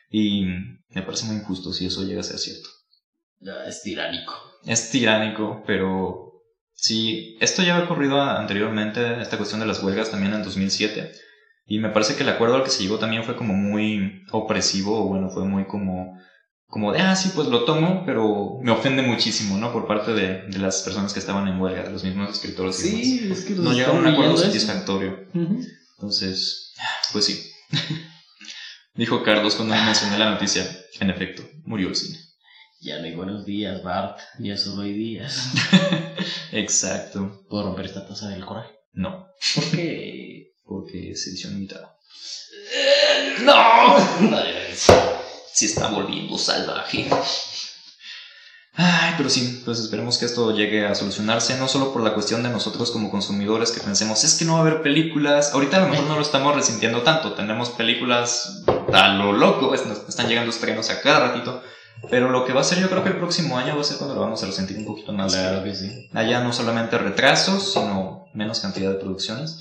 [0.09, 0.45] Y
[0.89, 2.69] me parece muy injusto si eso llega a ser cierto.
[3.67, 4.33] Es tiránico.
[4.65, 10.33] Es tiránico, pero sí, esto ya ha ocurrido anteriormente, esta cuestión de las huelgas también
[10.33, 11.11] en 2007.
[11.65, 15.03] Y me parece que el acuerdo al que se llegó también fue como muy opresivo,
[15.03, 16.17] o bueno, fue muy como,
[16.67, 19.71] como de, ah, sí, pues lo tomo, pero me ofende muchísimo, ¿no?
[19.71, 23.19] Por parte de, de las personas que estaban en huelga, de los mismos escritores y
[23.19, 23.39] demás.
[23.39, 25.27] es que No llegaron a un acuerdo satisfactorio.
[25.97, 26.73] Entonces,
[27.13, 27.41] pues sí.
[28.95, 30.65] Dijo Carlos cuando mencioné la noticia.
[30.99, 32.17] En efecto, murió el cine.
[32.81, 34.19] Ya no hay buenos días, Bart.
[34.39, 35.49] Ya solo hay días.
[36.51, 37.45] Exacto.
[37.49, 38.71] ¿Puedo romper esta taza del coraje?
[38.93, 40.51] No, ¿Por qué?
[40.65, 41.95] porque es edición limitada.
[43.43, 43.97] ¡No!
[45.57, 47.09] Se está volviendo salvaje.
[48.75, 52.43] Ay, pero sí, pues esperemos que esto llegue a solucionarse, no solo por la cuestión
[52.43, 55.79] de nosotros como consumidores que pensemos, es que no va a haber películas, ahorita a
[55.79, 58.61] lo mejor no lo estamos resintiendo tanto, tenemos películas
[58.93, 61.63] a lo loco, es- nos están llegando estrenos a cada ratito,
[62.11, 63.97] pero lo que va a ser yo creo que el próximo año va a ser
[63.97, 65.33] cuando lo vamos a resentir un poquito más.
[65.33, 66.07] Claro que sí.
[66.13, 69.57] Haya no solamente retrasos, sino menos cantidad de producciones.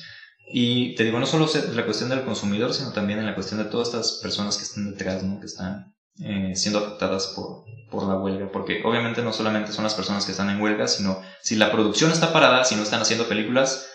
[0.48, 3.58] Y te digo, no solo se- la cuestión del consumidor, sino también en la cuestión
[3.62, 5.40] de todas estas personas que están detrás, ¿no?
[5.40, 8.50] que están eh, siendo afectadas por, por la huelga.
[8.52, 12.12] Porque obviamente no solamente son las personas que están en huelga, sino si la producción
[12.12, 13.86] está parada, si no están haciendo películas,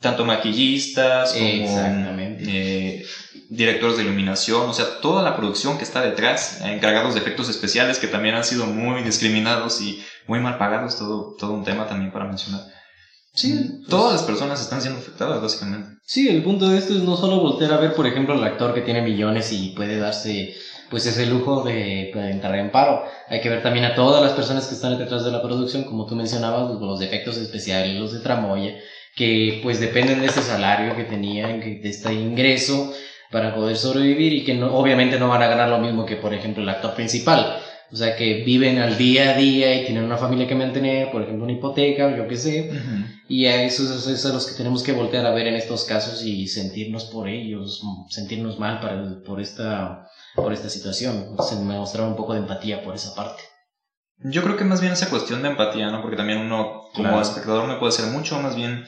[0.00, 1.34] tanto maquillistas
[1.66, 1.76] como
[2.48, 3.04] eh,
[3.50, 7.98] directores de iluminación, o sea, toda la producción que está detrás, encargados de efectos especiales
[7.98, 12.10] que también han sido muy discriminados y muy mal pagados, todo, todo un tema también
[12.12, 12.62] para mencionar.
[13.32, 15.88] Sí, Todas las personas están siendo afectadas, básicamente.
[16.04, 18.74] Sí, el punto de esto es no solo voltear a ver, por ejemplo, al actor
[18.74, 20.54] que tiene millones y puede darse
[20.90, 23.04] pues ese lujo de, de entrar en paro.
[23.28, 26.06] Hay que ver también a todas las personas que están detrás de la producción, como
[26.06, 28.74] tú mencionabas, los, los efectos especiales, los de tramoya,
[29.14, 32.92] que pues dependen de ese salario que tenían, de este ingreso
[33.30, 36.34] para poder sobrevivir y que no, obviamente no van a ganar lo mismo que, por
[36.34, 37.60] ejemplo, el actor principal.
[37.92, 41.22] O sea, que viven al día a día y tienen una familia que mantener, por
[41.22, 42.70] ejemplo, una hipoteca, yo qué sé.
[43.28, 46.22] Y a esos es a los que tenemos que voltear a ver en estos casos
[46.24, 51.36] y sentirnos por ellos, sentirnos mal para, por, esta, por esta situación.
[51.48, 53.42] Se me mostraba un poco de empatía por esa parte.
[54.22, 56.02] Yo creo que más bien esa cuestión de empatía, ¿no?
[56.02, 57.22] Porque también uno, como Claro.
[57.22, 58.84] espectador, no puede ser mucho, más bien.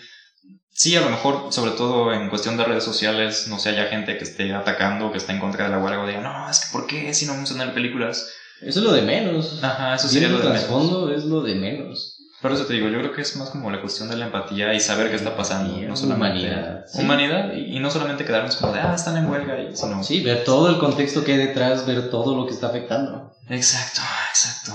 [0.70, 4.16] Sí, a lo mejor, sobre todo en cuestión de redes sociales, no sé, haya gente
[4.16, 6.72] que esté atacando, que esté en contra de la huelga, o diga, no, es que
[6.72, 8.26] ¿por qué si no tener películas?
[8.65, 9.63] Eso es lo de menos.
[9.63, 10.65] Ajá, eso sería lo de el menos.
[10.67, 12.17] trasfondo es lo de menos.
[12.41, 14.75] Por eso te digo, yo creo que es más como la cuestión de la empatía
[14.75, 15.77] y saber qué está pasando.
[15.87, 17.01] No solamente humanidad, sí.
[17.01, 20.03] humanidad y, y no solamente quedarnos como de, ah, están en huelga, y, sino.
[20.03, 23.33] Sí, ver todo el contexto que hay detrás, ver todo lo que está afectando.
[23.49, 24.01] Exacto,
[24.31, 24.73] exacto.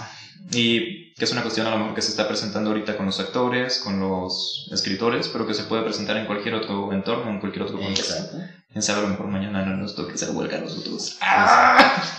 [0.51, 3.19] Y que es una cuestión a lo mejor que se está presentando ahorita con los
[3.19, 7.63] actores, con los escritores, pero que se puede presentar en cualquier otro entorno, en cualquier
[7.63, 8.13] otro contexto.
[8.13, 8.37] Exacto.
[8.71, 11.17] Quién sabe, a lo mejor mañana no nos toque hacer huelga a nosotros.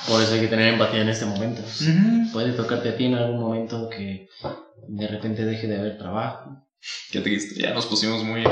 [0.09, 1.63] Por eso hay que tener empatía en este momento.
[2.33, 4.29] Puede tocarte a ti en algún momento que
[4.89, 6.67] de repente deje de haber trabajo.
[7.13, 8.43] Qué triste, ya nos pusimos muy,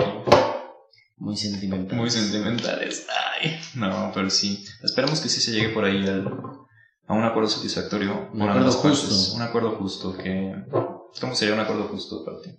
[1.16, 1.96] Muy sentimental.
[1.98, 3.06] muy sentimentales.
[3.42, 4.64] Ay, no, pero sí.
[4.82, 6.28] Esperemos que sí se llegue por ahí al-
[7.06, 8.30] a un acuerdo satisfactorio.
[8.32, 9.00] Un acuerdo partes.
[9.00, 9.36] justo.
[9.36, 10.54] Un acuerdo justo que...
[11.20, 12.50] ¿Cómo sería un acuerdo justo para ti?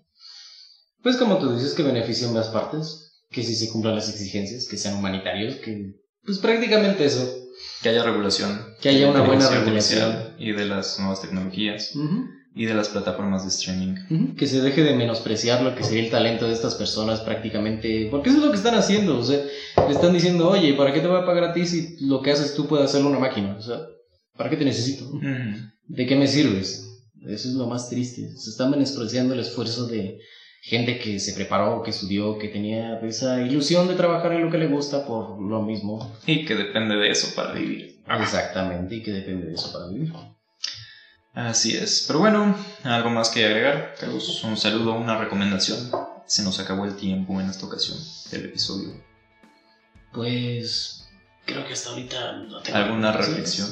[1.03, 4.77] Pues como tú dices que beneficia ambas partes, que si se cumplan las exigencias, que
[4.77, 5.93] sean humanitarios, que
[6.27, 7.25] pues prácticamente eso.
[7.81, 8.75] Que haya regulación.
[8.81, 10.35] Que haya una buena regulación.
[10.37, 11.93] Y de las nuevas tecnologías.
[12.53, 14.35] Y de las plataformas de streaming.
[14.35, 18.29] Que se deje de menospreciar lo que sería el talento de estas personas prácticamente, porque
[18.29, 19.41] eso es lo que están haciendo, o sea,
[19.87, 22.31] le están diciendo, oye, ¿para qué te voy a pagar a ti si lo que
[22.31, 23.55] haces tú puede hacerlo una máquina?
[23.57, 23.79] O sea,
[24.37, 25.05] ¿para qué te necesito?
[25.05, 25.25] Ujú.
[25.87, 26.87] ¿De qué me sirves?
[27.25, 28.29] Eso es lo más triste.
[28.35, 30.19] Se está menospreciando el esfuerzo de
[30.61, 34.57] gente que se preparó, que estudió, que tenía esa ilusión de trabajar en lo que
[34.57, 36.13] le gusta por lo mismo.
[36.25, 38.01] Y que depende de eso para vivir.
[38.19, 40.13] Exactamente, y que depende de eso para vivir.
[41.33, 42.05] Así es.
[42.07, 43.95] Pero bueno, algo más que agregar.
[43.99, 45.91] Carlos, un saludo, una recomendación.
[46.25, 47.97] Se nos acabó el tiempo en esta ocasión
[48.31, 49.01] del episodio.
[50.11, 51.06] Pues
[51.47, 53.67] creo que hasta ahorita no tengo ¿Alguna reflexión?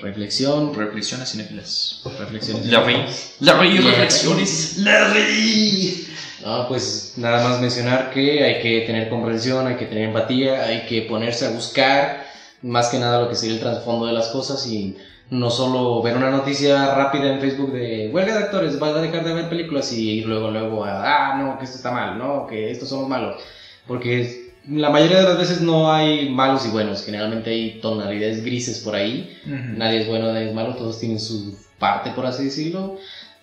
[0.00, 2.00] Reflexión, Reflexiones cinéfilas.
[2.18, 2.66] reflexiones.
[2.66, 3.04] La reí.
[3.40, 4.78] La reí, La reflexiones.
[4.78, 6.08] La reí.
[6.44, 10.86] No, pues nada más mencionar que hay que tener comprensión, hay que tener empatía, hay
[10.86, 12.26] que ponerse a buscar
[12.62, 14.96] más que nada lo que sería el trasfondo de las cosas y
[15.30, 19.24] no solo ver una noticia rápida en Facebook de huelga de actores, vas a dejar
[19.24, 22.46] de ver películas y ir luego luego a, ah, no, que esto está mal, no,
[22.46, 23.42] que estos somos malos,
[23.86, 28.78] porque la mayoría de las veces no hay malos y buenos, generalmente hay tonalidades grises
[28.80, 32.96] por ahí, Nadie es bueno, nadie es malo, todos tienen su parte, por así decirlo.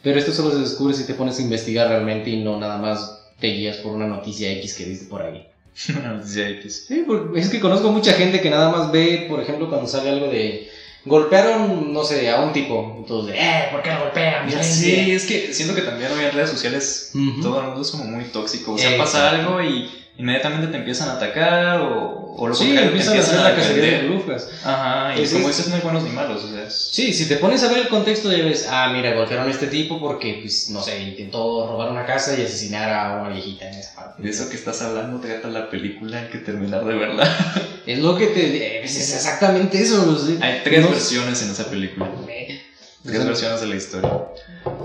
[0.04, 3.24] Pero esto solo se descubre si te pones a investigar realmente y no nada más
[3.40, 5.48] te guías por una noticia X que viste por ahí.
[5.90, 6.86] Una noticia X.
[6.88, 10.10] Sí, porque es que conozco mucha gente que nada más ve, por ejemplo, cuando sale
[10.10, 10.70] algo de
[11.04, 12.96] golpearon, no sé, a un tipo.
[13.00, 14.50] Entonces, eh, ¿por qué lo golpean?
[14.50, 17.12] Ya sí, es que siento que también hoy en redes sociales
[17.42, 18.74] todo el mundo es como muy tóxico.
[18.74, 22.92] O sea, pasa algo y inmediatamente te empiezan a atacar o, o lo Sí, contrario,
[22.92, 24.50] te empiezan a hacer la cacería de brujas.
[24.64, 26.90] Ajá, y Es- como es- dices, no hay buenos ni malos, o sea, es...
[26.94, 29.68] Sí, si te pones a ver el contexto, ya ves, ah, mira, golpearon a este
[29.68, 33.76] tipo porque, pues, no sé, intentó robar una casa y asesinar a una viejita en
[33.76, 34.22] esa parte.
[34.24, 37.28] De eso que estás hablando trata la película, hay que terminar de verla.
[37.86, 38.84] Es lo que te...
[38.84, 40.10] Es exactamente eso.
[40.10, 42.10] o sea, Hay tres no- versiones en esa película.
[42.28, 42.60] Eh,
[43.04, 44.12] Tres versiones de la historia.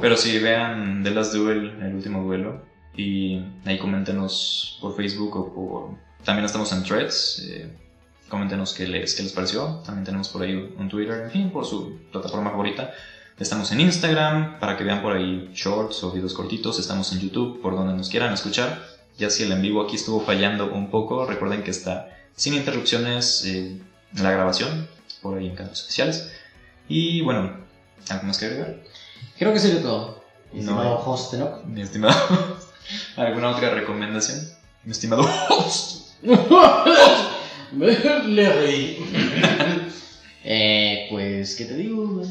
[0.02, 2.62] Pero sí, vean The Last Duel, el último duelo.
[3.00, 6.24] Y ahí coméntenos por Facebook o por...
[6.24, 7.42] También estamos en Threads.
[7.48, 7.76] eh,
[8.28, 9.80] coméntenos qué les, qué les pareció.
[9.86, 12.92] También tenemos por ahí un Twitter, en fin, por su plataforma favorita.
[13.38, 16.78] Estamos en Instagram para que vean por ahí shorts o videos cortitos.
[16.78, 18.82] Estamos en YouTube por donde nos quieran escuchar.
[19.16, 23.44] Ya si el en vivo aquí estuvo fallando un poco, recuerden que está sin interrupciones
[23.46, 23.80] eh,
[24.14, 24.88] la grabación
[25.22, 26.30] por ahí en canales especiales.
[26.86, 27.56] Y bueno,
[28.10, 28.82] ¿algo más que agregar?
[29.38, 30.22] Creo que sería todo.
[30.52, 31.02] Mi No estimado hay.
[31.06, 31.62] host, ¿no?
[31.66, 32.14] Mi estimado.
[33.16, 34.40] ¿Alguna otra recomendación?
[34.84, 36.22] Mi estimado host.
[37.72, 38.98] Le reí.
[40.44, 42.22] eh, pues, ¿qué te digo?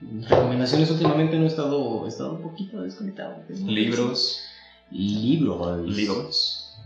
[0.00, 3.42] Recomendaciones últimamente no he estado, he estado un poquito desconectado.
[3.48, 4.42] Libros.
[4.90, 5.88] Libros.
[5.88, 6.76] Libros.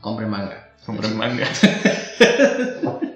[0.00, 0.72] Compre manga.
[0.84, 1.46] Compren manga.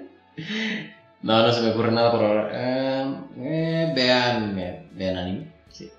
[1.27, 2.49] No, no se me ocurre nada por ahora.
[2.53, 5.47] Eh, eh, vean, eh, vean anime.
[5.69, 5.91] Sí.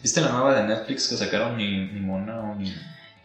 [0.00, 2.72] ¿Viste la nueva de Netflix que sacaron ni, ni Mona o ni...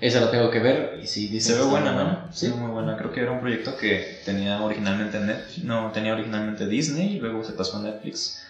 [0.01, 2.27] Esa la tengo que ver y sí, dice Se ve buena, ¿no?
[2.33, 2.47] Sí.
[2.47, 2.97] Se ve muy buena.
[2.97, 5.63] Creo que era un proyecto que tenía originalmente Netflix.
[5.63, 8.41] No, tenía originalmente Disney y luego se pasó a Netflix.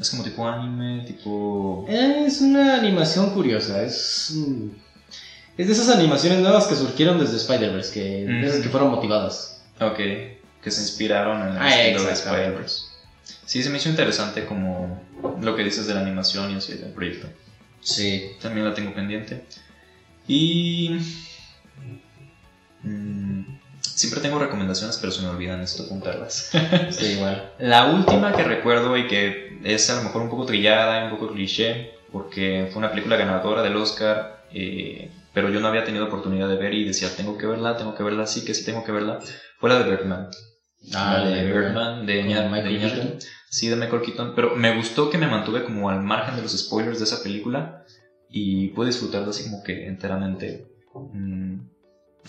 [0.00, 1.86] Es como tipo anime, tipo...
[1.88, 4.34] Es una animación curiosa, es...
[5.56, 9.62] Es de esas animaciones nuevas que surgieron desde Spider-Verse, que, de esas que fueron motivadas.
[9.80, 12.12] Ok, que se inspiraron en el Ah, estilo de.
[12.12, 12.82] Spider-Verse.
[13.46, 15.02] Sí, se me hizo interesante como
[15.40, 17.28] lo que dices de la animación y así del proyecto.
[17.80, 18.32] Sí.
[18.42, 19.44] También la tengo pendiente.
[20.28, 20.98] Y...
[22.82, 23.40] mm,
[23.80, 26.50] siempre tengo recomendaciones, pero se me olvidan esto apuntarlas.
[26.90, 27.52] Sí, igual.
[27.58, 31.10] La última que recuerdo y que es a lo mejor un poco trillada y un
[31.18, 36.06] poco cliché, porque fue una película ganadora del Oscar, eh, pero yo no había tenido
[36.06, 38.84] oportunidad de ver y decía, tengo que verla, tengo que verla, sí que sí tengo
[38.84, 39.18] que verla,
[39.58, 40.28] fue la de Birdman.
[40.94, 42.88] Ah, la de Birdman, de, Con Iñar- Michael de.
[42.88, 43.18] Keaton.
[43.48, 46.56] Sí, de Michael Keaton, pero me gustó que me mantuve como al margen de los
[46.56, 47.84] spoilers de esa película
[48.28, 50.66] y pude disfrutarla así como que enteramente.
[50.94, 51.58] mm,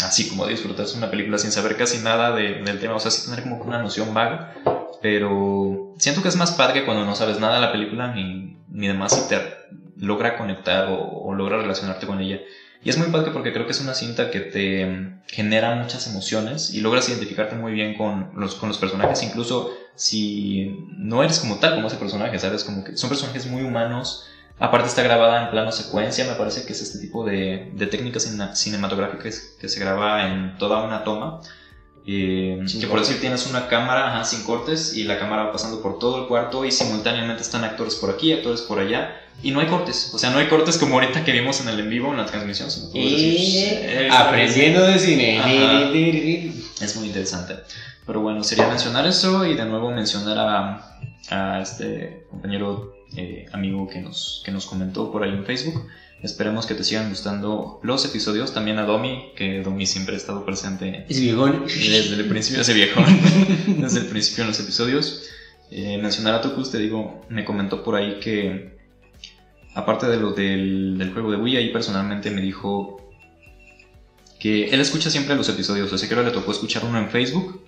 [0.03, 3.25] así como disfrutarse una película sin saber casi nada de- del tema, o sea, sí
[3.25, 4.53] tener como una noción vaga,
[5.01, 8.87] pero siento que es más padre cuando no sabes nada de la película ni, ni
[8.87, 9.39] demás y te
[9.97, 12.39] logra conectar o, o logra relacionarte con ella.
[12.83, 16.71] Y es muy padre porque creo que es una cinta que te genera muchas emociones
[16.73, 21.57] y logras identificarte muy bien con los, con los personajes, incluso si no eres como
[21.57, 22.63] tal como ese personaje, ¿sabes?
[22.63, 24.25] Como que son personajes muy humanos.
[24.59, 28.23] Aparte está grabada en plano secuencia, me parece que es este tipo de, de técnicas
[28.25, 31.41] cine- cinematográficas que se graba en toda una toma.
[32.09, 35.81] Eh, que por decir tienes una cámara ajá, sin cortes y la cámara va pasando
[35.81, 39.59] por todo el cuarto y simultáneamente están actores por aquí, actores por allá y no
[39.59, 40.11] hay cortes.
[40.13, 42.25] O sea, no hay cortes como ahorita que vimos en el en vivo, en la
[42.25, 42.71] transmisión.
[42.71, 45.37] sino puedes decir, eh, aprendiendo de cine.
[45.39, 45.49] Ajá.
[46.81, 47.55] es muy interesante.
[48.05, 50.99] Pero bueno, sería mencionar eso y de nuevo mencionar a,
[51.29, 55.87] a este compañero eh, amigo que nos, que nos comentó por ahí en Facebook.
[56.21, 58.53] Esperemos que te sigan gustando los episodios.
[58.53, 61.65] También a Domi, que Domi siempre ha estado presente Es viejón.
[61.65, 63.01] desde el principio, ese viejo,
[63.67, 65.29] desde el principio en los episodios.
[65.69, 68.77] Eh, mencionar a Tocus, te digo, me comentó por ahí que,
[69.75, 73.11] aparte de lo del, del juego de Wii, ahí personalmente me dijo
[74.39, 77.63] que él escucha siempre los episodios, así que ahora le tocó escuchar uno en Facebook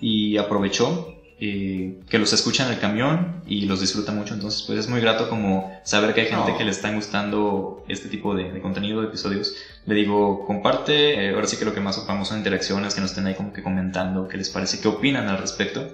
[0.00, 4.78] y aprovechó eh, que los escucha en el camión y los disfruta mucho, entonces pues
[4.78, 8.52] es muy grato como saber que hay gente que le están gustando este tipo de,
[8.52, 9.54] de contenido, de episodios.
[9.86, 13.10] Le digo, comparte, eh, ahora sí que lo que más ocupamos son interacciones, que nos
[13.10, 15.88] estén ahí como que comentando qué les parece, qué opinan al respecto.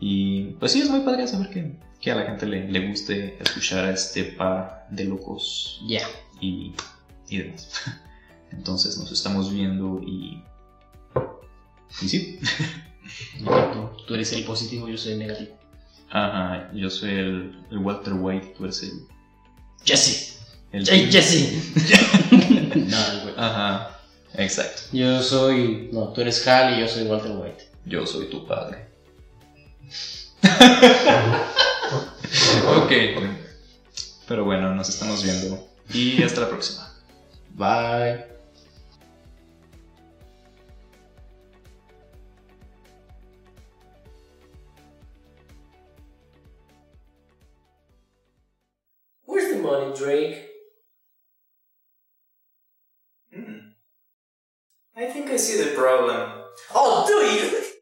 [0.00, 3.36] Y pues sí, es muy padre saber que, que a la gente le, le guste
[3.42, 6.00] escuchar a este par de locos Ya.
[6.40, 6.72] y,
[7.28, 7.70] y demás.
[8.52, 10.42] Entonces nos estamos viendo y...
[12.00, 12.38] Y sí.
[13.44, 15.58] Tú, tú eres el positivo, yo soy el negativo.
[16.10, 19.06] Ajá, yo soy el, el Walter White, tú eres el...
[19.84, 20.38] Jesse.
[20.72, 21.52] el Hey, Jesse.
[22.32, 23.34] no, el güey.
[23.36, 24.00] Ajá,
[24.34, 24.82] exacto.
[24.92, 25.90] Yo soy.
[25.92, 27.68] No, tú eres Hal y yo soy Walter White.
[27.84, 28.86] Yo soy tu padre.
[32.82, 32.92] ok.
[34.26, 35.66] Pero bueno, nos estamos viendo.
[35.92, 36.92] Y hasta la próxima.
[37.54, 38.37] Bye.
[49.70, 50.46] money, Drake.
[53.36, 53.72] Mm.
[54.96, 56.30] I think I see the problem.
[56.74, 57.77] Oh, do you?